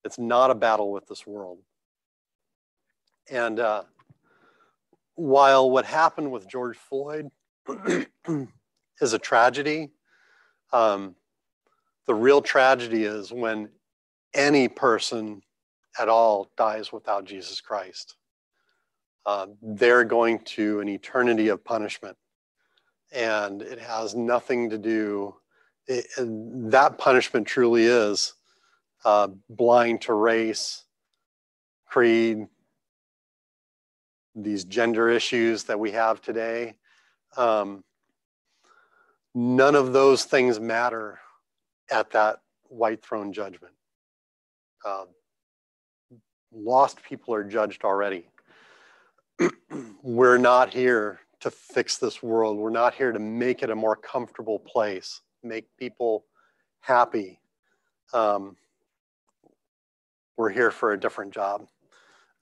It's 0.03 0.19
not 0.19 0.51
a 0.51 0.55
battle 0.55 0.91
with 0.91 1.07
this 1.07 1.25
world. 1.25 1.59
And 3.31 3.59
uh, 3.59 3.83
while 5.15 5.69
what 5.69 5.85
happened 5.85 6.31
with 6.31 6.47
George 6.47 6.77
Floyd 6.77 7.29
is 9.01 9.13
a 9.13 9.19
tragedy, 9.19 9.89
um, 10.73 11.15
the 12.07 12.15
real 12.15 12.41
tragedy 12.41 13.03
is 13.03 13.31
when 13.31 13.69
any 14.33 14.67
person 14.67 15.41
at 15.99 16.09
all 16.09 16.51
dies 16.57 16.91
without 16.91 17.25
Jesus 17.25 17.61
Christ. 17.61 18.15
Uh, 19.25 19.47
they're 19.61 20.03
going 20.03 20.39
to 20.39 20.79
an 20.79 20.89
eternity 20.89 21.49
of 21.49 21.63
punishment. 21.63 22.17
And 23.11 23.61
it 23.61 23.79
has 23.79 24.15
nothing 24.15 24.69
to 24.69 24.77
do, 24.77 25.35
it, 25.87 26.05
that 26.17 26.97
punishment 26.97 27.47
truly 27.47 27.85
is 27.85 28.33
uh, 29.05 29.29
blind 29.49 30.01
to 30.01 30.13
race, 30.13 30.83
creed, 31.87 32.47
these 34.35 34.63
gender 34.63 35.09
issues 35.09 35.63
that 35.65 35.79
we 35.79 35.91
have 35.91 36.21
today. 36.21 36.75
Um, 37.35 37.83
none 39.33 39.75
of 39.75 39.93
those 39.93 40.23
things 40.23 40.59
matter 40.59 41.19
at 41.91 42.11
that 42.11 42.41
white 42.63 43.03
throne 43.03 43.33
judgment. 43.33 43.73
Uh, 44.85 45.05
lost 46.51 47.01
people 47.03 47.33
are 47.33 47.43
judged 47.43 47.83
already. 47.83 48.27
We're 50.03 50.37
not 50.37 50.73
here 50.73 51.19
to 51.41 51.51
fix 51.51 51.97
this 51.97 52.21
world. 52.21 52.57
We're 52.57 52.69
not 52.69 52.93
here 52.93 53.11
to 53.11 53.19
make 53.19 53.63
it 53.63 53.69
a 53.69 53.75
more 53.75 53.95
comfortable 53.95 54.59
place, 54.59 55.21
make 55.43 55.65
people 55.77 56.25
happy. 56.81 57.39
Um, 58.13 58.57
we're 60.35 60.49
here 60.49 60.71
for 60.71 60.93
a 60.93 60.99
different 60.99 61.33
job. 61.33 61.67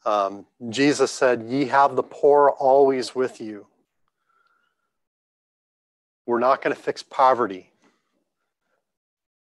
Um, 0.05 0.45
Jesus 0.69 1.11
said, 1.11 1.43
Ye 1.43 1.65
have 1.65 1.95
the 1.95 2.03
poor 2.03 2.49
always 2.49 3.13
with 3.13 3.41
you. 3.41 3.67
We're 6.25 6.39
not 6.39 6.61
going 6.61 6.75
to 6.75 6.81
fix 6.81 7.03
poverty. 7.03 7.71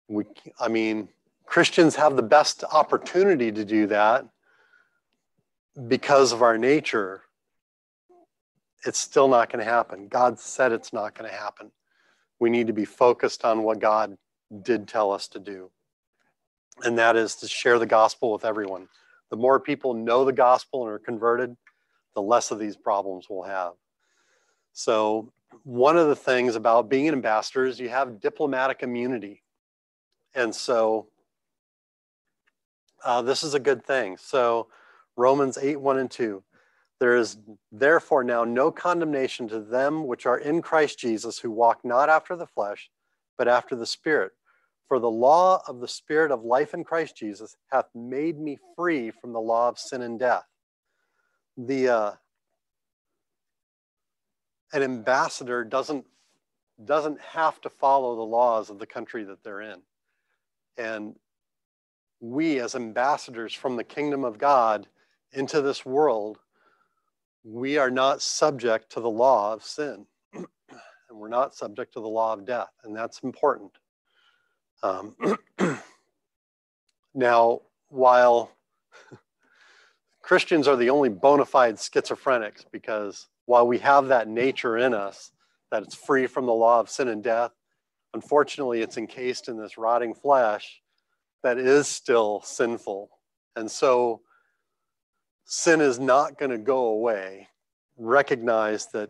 We, 0.08 0.26
I 0.60 0.68
mean, 0.68 1.10
Christians 1.46 1.96
have 1.96 2.16
the 2.16 2.24
best 2.24 2.64
opportunity 2.64 3.52
to 3.52 3.66
do 3.66 3.88
that 3.88 4.28
because 5.88 6.32
of 6.32 6.42
our 6.42 6.58
nature. 6.58 7.25
It's 8.86 9.00
still 9.00 9.28
not 9.28 9.52
going 9.52 9.66
to 9.66 9.70
happen. 9.70 10.08
God 10.08 10.40
said 10.40 10.72
it's 10.72 10.94
not 10.94 11.18
going 11.18 11.30
to 11.30 11.36
happen. 11.36 11.72
We 12.40 12.50
need 12.50 12.68
to 12.68 12.74
be 12.74 12.86
focused 12.86 13.44
on 13.44 13.64
what 13.64 13.80
God 13.80 14.18
did 14.62 14.88
tell 14.88 15.12
us 15.12 15.28
to 15.30 15.40
do, 15.40 15.72
and 16.84 16.98
that 16.98 17.16
is 17.16 17.36
to 17.38 17.48
share 17.48 17.80
the 17.80 17.86
gospel 17.86 18.32
with 18.32 18.46
everyone. 18.46 18.88
The 19.32 19.38
more 19.38 19.60
people 19.60 19.94
know 19.94 20.24
the 20.24 20.34
gospel 20.34 20.84
and 20.84 20.92
are 20.92 21.00
converted, 21.00 21.56
the 22.14 22.22
less 22.22 22.52
of 22.52 22.60
these 22.60 22.76
problems 22.76 23.28
we'll 23.30 23.44
have. 23.44 23.74
So, 24.74 25.32
one 25.64 25.98
of 25.98 26.08
the 26.08 26.16
things 26.16 26.56
about 26.56 26.90
being 26.90 27.08
an 27.08 27.14
ambassador 27.14 27.66
is 27.66 27.80
you 27.80 27.90
have 27.90 28.20
diplomatic 28.20 28.84
immunity. 28.84 29.42
And 30.34 30.54
so, 30.54 31.08
uh, 33.04 33.22
this 33.22 33.44
is 33.44 33.54
a 33.54 33.60
good 33.60 33.86
thing. 33.86 34.18
So, 34.18 34.68
Romans 35.16 35.58
8 35.58 35.78
1 35.80 35.98
and 35.98 36.12
2. 36.12 36.44
There 37.00 37.16
is 37.16 37.38
therefore 37.72 38.24
now 38.24 38.44
no 38.44 38.72
condemnation 38.72 39.48
to 39.50 39.60
them 39.60 40.08
which 40.08 40.26
are 40.26 40.38
in 40.38 40.62
Christ 40.62 41.00
Jesus, 41.00 41.40
who 41.40 41.52
walk 41.52 41.84
not 41.84 42.10
after 42.10 42.36
the 42.36 42.48
flesh, 42.48 42.90
but 43.38 43.48
after 43.48 43.76
the 43.76 43.86
Spirit. 43.86 44.32
For 44.88 45.00
the 45.00 45.10
law 45.10 45.62
of 45.68 45.80
the 45.80 45.88
Spirit 45.88 46.32
of 46.32 46.44
life 46.44 46.74
in 46.74 46.84
Christ 46.84 47.18
Jesus 47.18 47.58
hath 47.72 47.90
made 47.94 48.40
me 48.40 48.58
free 48.76 49.12
from 49.12 49.34
the 49.34 49.42
law 49.42 49.68
of 49.68 49.80
sin 49.80 50.04
and 50.04 50.20
death. 50.20 50.46
The 51.58 51.90
uh, 51.90 52.12
an 54.74 54.84
ambassador 54.84 55.64
doesn't 55.64 56.06
doesn't 56.84 57.20
have 57.22 57.60
to 57.62 57.70
follow 57.70 58.16
the 58.16 58.22
laws 58.22 58.70
of 58.70 58.80
the 58.80 58.86
country 58.86 59.24
that 59.24 59.44
they're 59.44 59.62
in, 59.62 59.82
and 60.78 61.16
we 62.20 62.60
as 62.60 62.76
ambassadors 62.76 63.54
from 63.54 63.76
the 63.76 63.84
kingdom 63.84 64.24
of 64.24 64.38
God 64.38 64.88
into 65.32 65.62
this 65.62 65.86
world, 65.86 66.40
we 67.46 67.78
are 67.78 67.92
not 67.92 68.24
subject 68.24 68.92
to 68.94 69.00
the 69.00 69.10
law 69.10 69.54
of 69.54 69.64
sin, 69.64 70.08
and 70.34 70.48
we're 71.14 71.30
not 71.30 71.54
subject 71.54 71.94
to 71.94 72.02
the 72.02 72.08
law 72.08 72.34
of 72.34 72.46
death, 72.46 72.72
and 72.84 72.96
that's 72.96 73.20
important. 73.20 73.72
Um, 74.82 75.16
now, 77.14 77.62
while 77.90 78.52
Christians 80.24 80.68
are 80.68 80.76
the 80.76 80.90
only 80.90 81.10
bona 81.10 81.46
fide 81.46 81.76
schizophrenics 81.76 82.66
because 82.72 83.28
while 83.46 83.68
we 83.68 83.78
have 83.78 84.08
that 84.08 84.28
nature 84.28 84.78
in 84.78 84.96
us, 84.96 85.32
that 85.72 85.84
it's 85.84 85.96
free 85.96 86.26
from 86.26 86.48
the 86.48 86.54
law 86.54 86.80
of 86.80 86.90
sin 86.90 87.08
and 87.10 87.24
death, 87.24 87.52
unfortunately, 88.16 88.82
it's 88.82 88.98
encased 88.98 89.50
in 89.50 89.58
this 89.58 89.78
rotting 89.78 90.16
flesh 90.16 90.82
that 91.44 91.60
is 91.60 91.88
still 91.88 92.42
sinful. 92.44 93.10
And 93.56 93.70
so, 93.70 94.22
sin 95.46 95.80
is 95.80 96.00
not 96.00 96.38
going 96.38 96.52
to 96.52 96.58
go 96.58 96.88
away. 96.88 97.48
Recognize 97.98 98.88
that 98.88 99.10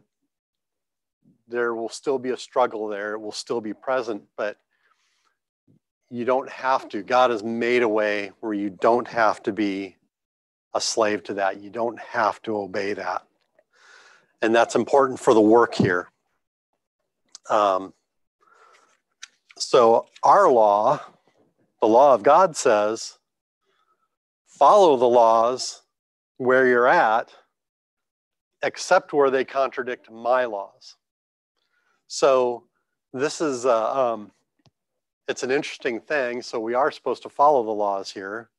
there 1.47 1.73
will 1.73 1.89
still 1.89 2.19
be 2.19 2.31
a 2.31 2.37
struggle 2.37 2.87
there, 2.87 3.13
it 3.13 3.19
will 3.19 3.31
still 3.31 3.61
be 3.61 3.73
present, 3.73 4.23
but 4.37 4.57
you 6.09 6.25
don't 6.25 6.49
have 6.49 6.87
to. 6.89 7.01
God 7.01 7.31
has 7.31 7.43
made 7.43 7.81
a 7.81 7.89
way 7.89 8.31
where 8.39 8.53
you 8.53 8.69
don't 8.69 9.07
have 9.07 9.41
to 9.43 9.51
be 9.51 9.95
a 10.73 10.81
slave 10.81 11.23
to 11.23 11.35
that. 11.35 11.61
You 11.61 11.69
don't 11.69 11.99
have 11.99 12.41
to 12.43 12.57
obey 12.57 12.93
that. 12.93 13.23
And 14.41 14.53
that's 14.53 14.75
important 14.75 15.19
for 15.19 15.33
the 15.33 15.41
work 15.41 15.73
here. 15.73 16.09
Um, 17.49 17.93
so, 19.57 20.07
our 20.21 20.49
law, 20.51 20.99
the 21.81 21.87
law 21.87 22.13
of 22.13 22.23
God 22.23 22.55
says, 22.55 23.17
follow 24.47 24.97
the 24.97 25.05
laws 25.05 25.81
where 26.37 26.67
you're 26.67 26.87
at, 26.87 27.33
except 28.63 29.13
where 29.13 29.29
they 29.29 29.45
contradict 29.45 30.11
my 30.11 30.45
laws. 30.45 30.95
So, 32.07 32.63
this 33.13 33.39
is 33.39 33.65
uh, 33.65 34.13
um, 34.13 34.31
it's 35.27 35.43
an 35.43 35.51
interesting 35.51 35.99
thing. 35.99 36.41
So 36.41 36.59
we 36.59 36.73
are 36.73 36.91
supposed 36.91 37.23
to 37.23 37.29
follow 37.29 37.63
the 37.63 37.71
laws 37.71 38.11
here, 38.11 38.49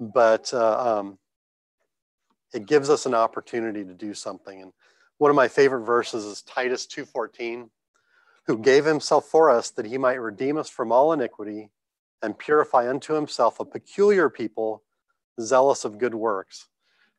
but 0.00 0.52
uh, 0.54 0.98
um, 1.00 1.18
it 2.52 2.66
gives 2.66 2.88
us 2.88 3.06
an 3.06 3.14
opportunity 3.14 3.84
to 3.84 3.92
do 3.92 4.14
something. 4.14 4.62
And 4.62 4.72
one 5.18 5.30
of 5.30 5.36
my 5.36 5.48
favorite 5.48 5.84
verses 5.84 6.24
is 6.24 6.42
Titus 6.42 6.86
2:14, 6.86 7.68
who 8.46 8.58
gave 8.58 8.84
himself 8.84 9.26
for 9.26 9.50
us 9.50 9.70
that 9.70 9.86
he 9.86 9.98
might 9.98 10.20
redeem 10.20 10.56
us 10.56 10.68
from 10.68 10.92
all 10.92 11.12
iniquity 11.12 11.70
and 12.22 12.38
purify 12.38 12.88
unto 12.88 13.14
himself 13.14 13.60
a 13.60 13.64
peculiar 13.64 14.30
people 14.30 14.82
zealous 15.40 15.84
of 15.84 15.98
good 15.98 16.14
works. 16.14 16.68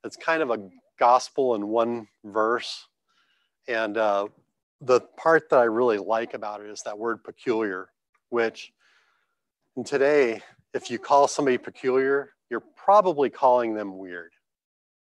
It's 0.05 0.15
kind 0.15 0.43
of 0.43 0.51
a 0.51 0.69
gospel 0.99 1.55
in 1.55 1.67
one 1.67 2.07
verse. 2.23 2.87
And 3.67 3.97
uh, 3.97 4.27
the 4.79 5.01
part 5.17 5.49
that 5.49 5.57
I 5.57 5.63
really 5.63 5.97
like 5.97 6.35
about 6.35 6.61
it 6.61 6.69
is 6.69 6.83
that 6.83 6.97
word 6.97 7.23
peculiar, 7.23 7.89
which 8.29 8.71
today, 9.83 10.41
if 10.75 10.91
you 10.91 10.99
call 10.99 11.27
somebody 11.27 11.57
peculiar, 11.57 12.33
you're 12.51 12.63
probably 12.75 13.31
calling 13.31 13.73
them 13.73 13.97
weird. 13.97 14.31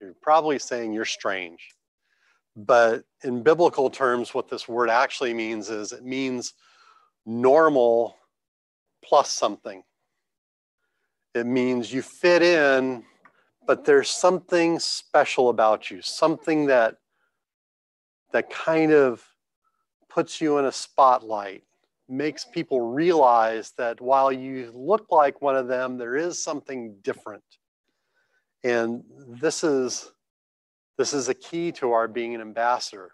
You're 0.00 0.16
probably 0.20 0.58
saying 0.58 0.92
you're 0.92 1.04
strange. 1.04 1.68
But 2.56 3.04
in 3.22 3.44
biblical 3.44 3.90
terms, 3.90 4.34
what 4.34 4.48
this 4.48 4.68
word 4.68 4.90
actually 4.90 5.34
means 5.34 5.70
is 5.70 5.92
it 5.92 6.04
means 6.04 6.54
normal 7.24 8.16
plus 9.04 9.30
something. 9.30 9.84
It 11.32 11.46
means 11.46 11.92
you 11.92 12.02
fit 12.02 12.42
in, 12.42 13.04
but 13.70 13.84
there's 13.84 14.10
something 14.10 14.80
special 14.80 15.48
about 15.48 15.92
you, 15.92 16.02
something 16.02 16.66
that 16.66 16.96
that 18.32 18.50
kind 18.50 18.90
of 18.90 19.24
puts 20.08 20.40
you 20.40 20.58
in 20.58 20.64
a 20.64 20.72
spotlight 20.72 21.62
makes 22.08 22.44
people 22.44 22.80
realize 22.80 23.70
that 23.78 24.00
while 24.00 24.32
you 24.32 24.72
look 24.74 25.06
like 25.12 25.40
one 25.40 25.54
of 25.54 25.68
them, 25.68 25.98
there 25.98 26.16
is 26.16 26.42
something 26.42 26.96
different. 27.02 27.44
And 28.64 29.04
this 29.40 29.62
is 29.62 30.10
This 30.98 31.14
is 31.14 31.28
a 31.28 31.34
key 31.34 31.70
to 31.72 31.92
our 31.92 32.08
being 32.08 32.34
an 32.34 32.40
ambassador. 32.40 33.12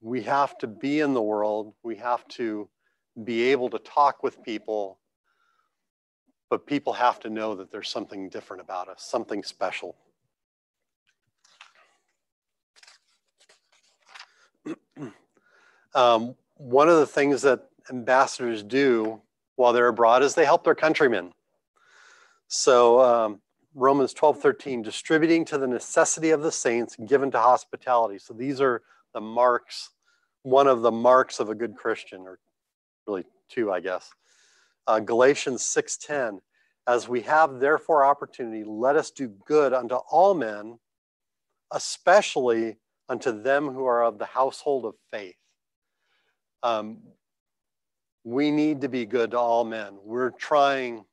We 0.00 0.22
have 0.22 0.56
to 0.58 0.66
be 0.66 1.00
in 1.00 1.12
the 1.12 1.22
world, 1.22 1.74
we 1.82 1.96
have 1.96 2.26
to 2.28 2.70
be 3.22 3.52
able 3.52 3.68
to 3.70 3.78
talk 3.78 4.22
with 4.22 4.42
people, 4.42 4.98
but 6.50 6.66
people 6.66 6.92
have 6.92 7.18
to 7.20 7.30
know 7.30 7.54
that 7.54 7.70
there's 7.70 7.88
something 7.88 8.28
different 8.28 8.60
about 8.60 8.88
us, 8.88 9.02
something 9.02 9.42
special. 9.42 9.96
um, 15.94 16.34
one 16.56 16.88
of 16.88 16.98
the 16.98 17.06
things 17.06 17.42
that 17.42 17.68
ambassadors 17.90 18.62
do 18.62 19.20
while 19.56 19.72
they're 19.72 19.88
abroad 19.88 20.22
is 20.22 20.34
they 20.34 20.44
help 20.44 20.64
their 20.64 20.74
countrymen. 20.74 21.32
So 22.48 23.00
um, 23.00 23.40
Romans 23.74 24.12
12, 24.14 24.40
13, 24.40 24.82
distributing 24.82 25.44
to 25.46 25.58
the 25.58 25.66
necessity 25.66 26.30
of 26.30 26.42
the 26.42 26.52
saints, 26.52 26.96
given 27.06 27.30
to 27.32 27.38
hospitality. 27.38 28.18
So 28.18 28.34
these 28.34 28.60
are 28.60 28.82
the 29.12 29.20
marks, 29.20 29.90
one 30.42 30.66
of 30.66 30.82
the 30.82 30.92
marks 30.92 31.40
of 31.40 31.48
a 31.48 31.54
good 31.54 31.74
Christian, 31.76 32.22
or 32.22 32.38
really 33.06 33.24
two, 33.48 33.72
I 33.72 33.80
guess. 33.80 34.10
Uh, 34.86 35.00
Galatians 35.00 35.62
6:10, 35.64 36.40
as 36.86 37.08
we 37.08 37.22
have 37.22 37.60
therefore 37.60 38.04
opportunity, 38.04 38.64
let 38.64 38.96
us 38.96 39.10
do 39.10 39.28
good 39.28 39.72
unto 39.72 39.94
all 39.94 40.34
men, 40.34 40.78
especially 41.70 42.76
unto 43.08 43.42
them 43.42 43.68
who 43.68 43.84
are 43.86 44.04
of 44.04 44.18
the 44.18 44.26
household 44.26 44.84
of 44.84 44.94
faith. 45.10 45.36
Um, 46.62 47.02
we 48.24 48.50
need 48.50 48.80
to 48.82 48.88
be 48.88 49.04
good 49.04 49.32
to 49.32 49.38
all 49.38 49.64
men. 49.64 49.98
We're 50.02 50.30
trying 50.30 51.04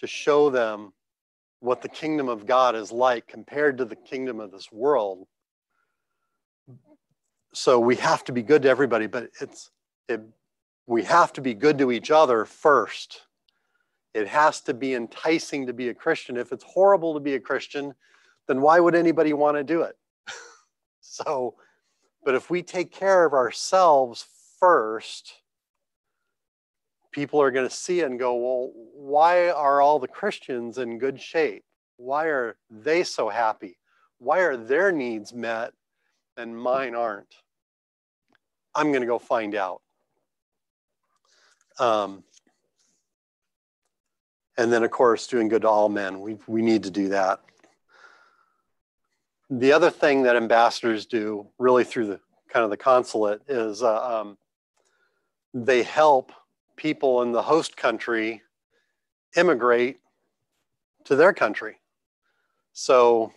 to 0.00 0.06
show 0.06 0.50
them 0.50 0.92
what 1.60 1.82
the 1.82 1.88
kingdom 1.88 2.28
of 2.28 2.46
God 2.46 2.74
is 2.74 2.90
like 2.90 3.26
compared 3.28 3.78
to 3.78 3.84
the 3.84 3.96
kingdom 3.96 4.40
of 4.40 4.50
this 4.50 4.70
world. 4.72 5.26
So 7.54 7.78
we 7.78 7.96
have 7.96 8.24
to 8.24 8.32
be 8.32 8.42
good 8.42 8.62
to 8.62 8.68
everybody, 8.68 9.06
but 9.06 9.30
it's 9.40 9.70
it, 10.08 10.20
we 10.86 11.04
have 11.04 11.32
to 11.34 11.40
be 11.40 11.54
good 11.54 11.78
to 11.78 11.92
each 11.92 12.10
other 12.10 12.44
first. 12.44 13.22
It 14.14 14.28
has 14.28 14.60
to 14.62 14.74
be 14.74 14.94
enticing 14.94 15.66
to 15.66 15.72
be 15.72 15.88
a 15.88 15.94
Christian. 15.94 16.36
If 16.36 16.52
it's 16.52 16.64
horrible 16.64 17.14
to 17.14 17.20
be 17.20 17.34
a 17.34 17.40
Christian, 17.40 17.94
then 18.48 18.60
why 18.60 18.80
would 18.80 18.94
anybody 18.94 19.32
want 19.32 19.56
to 19.56 19.64
do 19.64 19.82
it? 19.82 19.96
so, 21.00 21.54
but 22.24 22.34
if 22.34 22.50
we 22.50 22.62
take 22.62 22.92
care 22.92 23.24
of 23.24 23.32
ourselves 23.32 24.26
first, 24.60 25.32
people 27.12 27.40
are 27.40 27.50
going 27.50 27.68
to 27.68 27.74
see 27.74 28.00
it 28.00 28.06
and 28.06 28.18
go, 28.18 28.34
well, 28.34 28.72
why 28.94 29.50
are 29.50 29.80
all 29.80 29.98
the 29.98 30.08
Christians 30.08 30.78
in 30.78 30.98
good 30.98 31.20
shape? 31.20 31.64
Why 31.96 32.26
are 32.26 32.56
they 32.70 33.04
so 33.04 33.28
happy? 33.28 33.78
Why 34.18 34.40
are 34.40 34.56
their 34.56 34.92
needs 34.92 35.32
met 35.32 35.72
and 36.36 36.56
mine 36.56 36.94
aren't? 36.94 37.34
I'm 38.74 38.90
going 38.90 39.02
to 39.02 39.06
go 39.06 39.18
find 39.18 39.54
out. 39.54 39.82
Um, 41.82 42.22
and 44.56 44.72
then, 44.72 44.84
of 44.84 44.92
course, 44.92 45.26
doing 45.26 45.48
good 45.48 45.62
to 45.62 45.68
all 45.68 45.88
men. 45.88 46.20
We, 46.20 46.36
we 46.46 46.62
need 46.62 46.84
to 46.84 46.90
do 46.90 47.08
that. 47.08 47.40
The 49.50 49.72
other 49.72 49.90
thing 49.90 50.22
that 50.22 50.36
ambassadors 50.36 51.06
do, 51.06 51.48
really 51.58 51.82
through 51.82 52.06
the 52.06 52.20
kind 52.48 52.62
of 52.62 52.70
the 52.70 52.76
consulate, 52.76 53.42
is 53.48 53.82
uh, 53.82 54.20
um, 54.20 54.38
they 55.52 55.82
help 55.82 56.30
people 56.76 57.22
in 57.22 57.32
the 57.32 57.42
host 57.42 57.76
country 57.76 58.42
immigrate 59.36 59.98
to 61.04 61.16
their 61.16 61.32
country. 61.32 61.80
So 62.72 63.32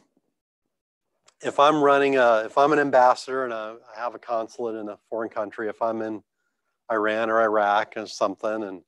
if 1.42 1.60
I'm 1.60 1.82
running 1.82 2.18
a, 2.18 2.44
if 2.46 2.60
I'm 2.60 2.74
an 2.74 2.80
ambassador 2.80 3.44
and 3.44 3.54
I 3.54 3.74
have 3.98 4.14
a 4.14 4.20
consulate 4.20 4.76
in 4.76 4.90
a 4.90 5.00
foreign 5.10 5.30
country, 5.30 5.68
if 5.68 5.82
I'm 5.82 6.04
in 6.04 6.22
Iran 6.92 7.30
or 7.30 7.42
Iraq 7.42 7.94
or 7.98 8.08
something, 8.08 8.64
and 8.64 8.82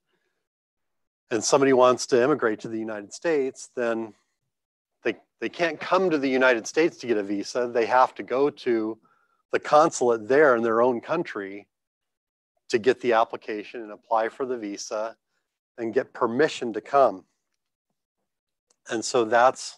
and 1.30 1.44
somebody 1.44 1.74
wants 1.74 2.06
to 2.08 2.24
immigrate 2.24 2.60
to 2.62 2.70
the 2.70 2.80
United 2.80 3.14
States, 3.14 3.70
then 3.76 4.14
they 5.04 5.16
they 5.40 5.50
can't 5.50 5.80
come 5.80 6.10
to 6.10 6.18
the 6.18 6.30
United 6.30 6.68
States 6.68 6.98
to 6.98 7.08
get 7.08 7.18
a 7.18 7.24
visa. 7.24 7.70
They 7.74 7.86
have 7.86 8.16
to 8.16 8.24
go 8.24 8.50
to 8.50 8.98
the 9.52 9.60
consulate 9.60 10.28
there 10.28 10.56
in 10.56 10.64
their 10.64 10.82
own 10.82 11.02
country 11.02 11.68
to 12.70 12.78
get 12.78 13.00
the 13.02 13.14
application 13.14 13.82
and 13.82 13.92
apply 13.92 14.30
for 14.30 14.46
the 14.46 14.58
visa 14.58 15.16
and 15.78 15.94
get 15.94 16.14
permission 16.14 16.74
to 16.74 16.82
come. 16.82 17.24
And 18.90 19.04
so 19.04 19.26
that's 19.26 19.78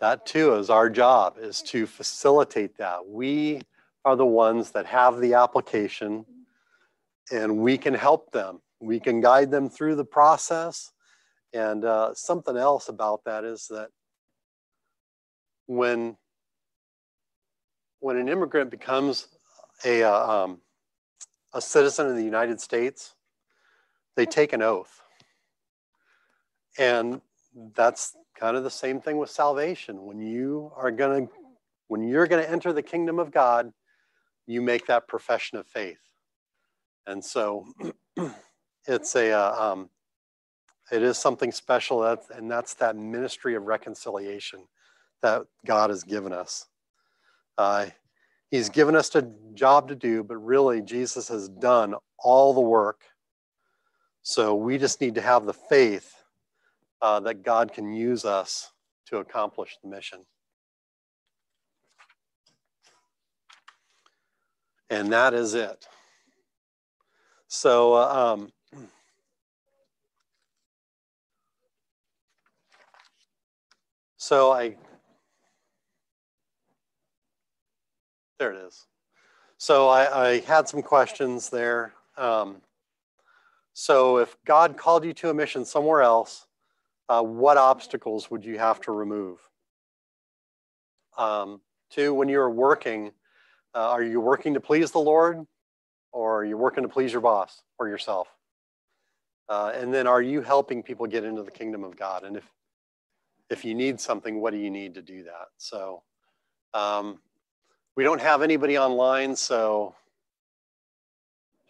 that 0.00 0.26
too 0.26 0.54
is 0.54 0.70
our 0.70 0.88
job 0.88 1.36
is 1.40 1.62
to 1.62 1.86
facilitate 1.86 2.76
that. 2.78 3.06
We 3.06 3.62
are 4.04 4.16
the 4.16 4.26
ones 4.26 4.70
that 4.72 4.86
have 4.86 5.20
the 5.20 5.34
application 5.34 6.24
and 7.30 7.58
we 7.58 7.78
can 7.78 7.94
help 7.94 8.30
them. 8.32 8.60
We 8.80 9.00
can 9.00 9.20
guide 9.20 9.50
them 9.50 9.68
through 9.68 9.96
the 9.96 10.04
process. 10.04 10.92
And 11.52 11.84
uh, 11.84 12.14
something 12.14 12.56
else 12.56 12.88
about 12.88 13.24
that 13.24 13.44
is 13.44 13.66
that 13.68 13.88
when 15.66 16.16
when 18.00 18.16
an 18.16 18.28
immigrant 18.28 18.70
becomes 18.70 19.28
a 19.84 20.02
uh, 20.02 20.44
um, 20.44 20.60
a 21.52 21.60
citizen 21.60 22.06
of 22.06 22.16
the 22.16 22.22
United 22.22 22.60
States, 22.60 23.14
they 24.16 24.26
take 24.26 24.52
an 24.52 24.62
oath. 24.62 25.00
And 26.78 27.20
that's 27.74 28.16
kind 28.38 28.56
of 28.56 28.62
the 28.62 28.70
same 28.70 29.00
thing 29.00 29.18
with 29.18 29.30
salvation. 29.30 30.04
When 30.04 30.20
you 30.20 30.70
are 30.76 30.90
going 30.90 31.26
to 31.26 31.32
when 31.88 32.06
you're 32.06 32.26
going 32.26 32.42
to 32.42 32.50
enter 32.50 32.72
the 32.72 32.82
kingdom 32.82 33.18
of 33.18 33.30
God, 33.30 33.72
you 34.46 34.60
make 34.62 34.86
that 34.86 35.08
profession 35.08 35.58
of 35.58 35.66
faith. 35.66 36.07
And 37.08 37.24
so 37.24 37.66
it's 38.86 39.16
a 39.16 39.32
uh, 39.32 39.72
um, 39.72 39.88
it 40.92 41.02
is 41.02 41.16
something 41.16 41.50
special 41.50 42.00
that, 42.00 42.20
and 42.34 42.50
that's 42.50 42.74
that 42.74 42.96
ministry 42.96 43.54
of 43.54 43.64
reconciliation 43.64 44.60
that 45.22 45.42
God 45.66 45.90
has 45.90 46.04
given 46.04 46.32
us. 46.32 46.66
Uh, 47.56 47.86
He's 48.50 48.70
given 48.70 48.96
us 48.96 49.14
a 49.14 49.30
job 49.52 49.88
to 49.88 49.94
do, 49.94 50.22
but 50.22 50.36
really, 50.36 50.80
Jesus 50.80 51.28
has 51.28 51.48
done 51.48 51.94
all 52.18 52.54
the 52.54 52.62
work. 52.62 53.02
So 54.22 54.54
we 54.54 54.78
just 54.78 55.00
need 55.00 55.14
to 55.16 55.20
have 55.20 55.44
the 55.44 55.52
faith 55.52 56.14
uh, 57.02 57.20
that 57.20 57.42
God 57.42 57.72
can 57.72 57.92
use 57.92 58.24
us 58.24 58.70
to 59.06 59.18
accomplish 59.18 59.76
the 59.82 59.90
mission. 59.90 60.20
And 64.88 65.12
that 65.12 65.34
is 65.34 65.52
it. 65.52 65.86
So, 67.48 67.94
uh, 67.94 68.34
um, 68.34 68.52
so 74.16 74.52
I 74.52 74.76
There 78.38 78.52
it 78.52 78.66
is. 78.66 78.86
So 79.56 79.88
I, 79.88 80.28
I 80.28 80.40
had 80.40 80.68
some 80.68 80.80
questions 80.80 81.50
there. 81.50 81.92
Um, 82.16 82.62
so 83.74 84.18
if 84.18 84.36
God 84.44 84.76
called 84.76 85.04
you 85.04 85.12
to 85.14 85.30
a 85.30 85.34
mission 85.34 85.64
somewhere 85.64 86.02
else, 86.02 86.46
uh, 87.08 87.22
what 87.22 87.56
obstacles 87.56 88.30
would 88.30 88.44
you 88.44 88.58
have 88.58 88.80
to 88.82 88.92
remove? 88.92 89.40
Um, 91.16 91.60
two, 91.90 92.14
when 92.14 92.28
you're 92.28 92.50
working, 92.50 93.10
uh, 93.74 93.90
are 93.90 94.02
you 94.02 94.20
working 94.20 94.54
to 94.54 94.60
please 94.60 94.92
the 94.92 95.00
Lord 95.00 95.44
or 96.12 96.44
you're 96.44 96.56
working 96.56 96.82
to 96.82 96.88
please 96.88 97.12
your 97.12 97.20
boss 97.20 97.62
or 97.78 97.88
yourself? 97.88 98.28
Uh, 99.48 99.72
and 99.74 99.92
then 99.92 100.06
are 100.06 100.20
you 100.20 100.42
helping 100.42 100.82
people 100.82 101.06
get 101.06 101.24
into 101.24 101.42
the 101.42 101.50
kingdom 101.50 101.82
of 101.84 101.96
God? 101.96 102.24
And 102.24 102.36
if, 102.36 102.44
if 103.48 103.64
you 103.64 103.74
need 103.74 103.98
something, 103.98 104.40
what 104.40 104.52
do 104.52 104.58
you 104.58 104.70
need 104.70 104.94
to 104.94 105.02
do 105.02 105.24
that? 105.24 105.48
So 105.56 106.02
um, 106.74 107.18
we 107.96 108.04
don't 108.04 108.20
have 108.20 108.42
anybody 108.42 108.78
online, 108.78 109.34
so 109.34 109.94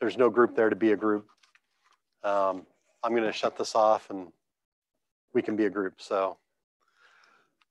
there's 0.01 0.19
no 0.19 0.29
group 0.29 0.57
there 0.57 0.71
to 0.71 0.77
be 0.77 0.93
a 0.93 0.97
group. 0.97 1.27
Um, 2.25 2.67
I'm 3.03 3.13
going 3.13 3.25
to 3.25 3.33
shut 3.33 3.57
this 3.57 3.75
off 3.75 4.11
and 4.11 4.33
we 5.33 5.43
can 5.43 5.57
be 5.57 5.67
a 5.67 5.71
group. 5.71 6.01
So 6.01 6.37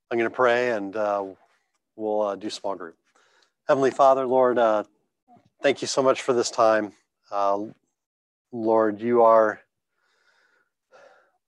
I'm 0.10 0.18
going 0.18 0.30
to 0.30 0.36
pray 0.36 0.72
and 0.72 0.96
uh, 0.96 1.26
we'll 1.96 2.22
uh, 2.22 2.36
do 2.36 2.50
small 2.50 2.76
group. 2.76 2.96
Heavenly 3.68 3.92
Father, 3.92 4.26
Lord, 4.26 4.58
uh, 4.58 4.84
thank 5.62 5.82
you 5.82 5.88
so 5.88 6.02
much 6.02 6.22
for 6.22 6.34
this 6.34 6.52
time. 6.52 6.94
Uh, 7.32 7.66
Lord, 8.52 9.02
you 9.02 9.24
are, 9.24 9.60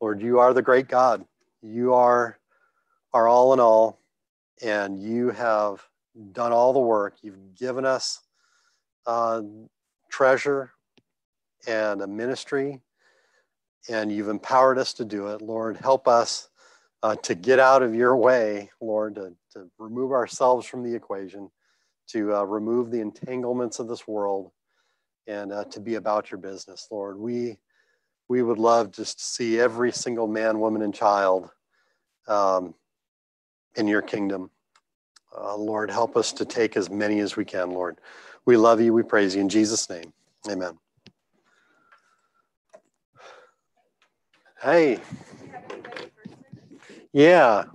Lord, 0.01 0.22
you 0.22 0.39
are 0.39 0.53
the 0.53 0.62
great 0.62 0.88
God. 0.88 1.26
You 1.62 1.93
are 1.93 2.38
our 3.14 3.28
all 3.28 3.53
in 3.53 3.60
all, 3.60 3.99
and 4.62 5.01
you 5.01 5.30
have 5.30 5.84
done 6.32 6.51
all 6.51 6.74
the 6.74 6.80
work. 6.80 7.16
You've 7.22 7.55
given 7.55 7.86
us 7.86 8.22
uh, 9.05 9.41
treasure 10.10 10.72
and 11.68 12.01
a 12.01 12.07
ministry, 12.07 12.82
and 13.89 14.12
you've 14.12 14.30
empowered 14.30 14.78
us 14.78 14.93
to 14.95 15.05
do 15.05 15.28
it. 15.28 15.41
Lord, 15.41 15.78
help 15.78 16.07
us 16.07 16.49
uh, 17.03 17.16
to 17.18 17.36
get 17.36 17.60
out 17.60 17.82
of 17.82 17.95
your 17.95 18.16
way, 18.16 18.70
Lord, 18.82 19.16
to, 19.16 19.34
to 19.53 19.70
remove 19.78 20.12
ourselves 20.12 20.66
from 20.68 20.84
the 20.84 20.93
equation, 20.93 21.49
to 22.12 22.36
uh, 22.36 22.43
remove 22.43 22.91
the 22.91 23.01
entanglements 23.01 23.80
of 23.80 23.88
this 23.88 24.07
world, 24.07 24.51
and 25.28 25.51
uh, 25.51 25.64
to 25.66 25.80
be 25.80 25.95
about 25.95 26.32
your 26.32 26.39
business, 26.39 26.88
Lord. 26.91 27.18
We, 27.18 27.57
we 28.28 28.41
would 28.41 28.57
love 28.57 28.91
just 28.91 29.20
to 29.20 29.26
see 29.26 29.60
every 29.60 29.91
single 29.91 30.28
man, 30.28 30.60
woman, 30.60 30.82
and 30.82 30.93
child 30.93 31.49
um, 32.28 32.74
in 33.76 33.88
your 33.88 34.01
kingdom. 34.01 34.49
Uh, 35.38 35.55
Lord, 35.55 35.91
help 35.91 36.18
us 36.18 36.34
to 36.34 36.45
take 36.45 36.76
as 36.76 36.89
many 36.89 37.20
as 37.20 37.36
we 37.36 37.45
can, 37.45 37.72
Lord. 37.72 37.99
We 38.45 38.57
love 38.57 38.82
you. 38.82 38.93
We 38.93 39.03
praise 39.03 39.36
you. 39.36 39.41
In 39.41 39.49
Jesus' 39.49 39.89
name, 39.89 40.12
amen. 40.49 40.78
Hey. 44.62 44.99
Yeah. 47.14 47.66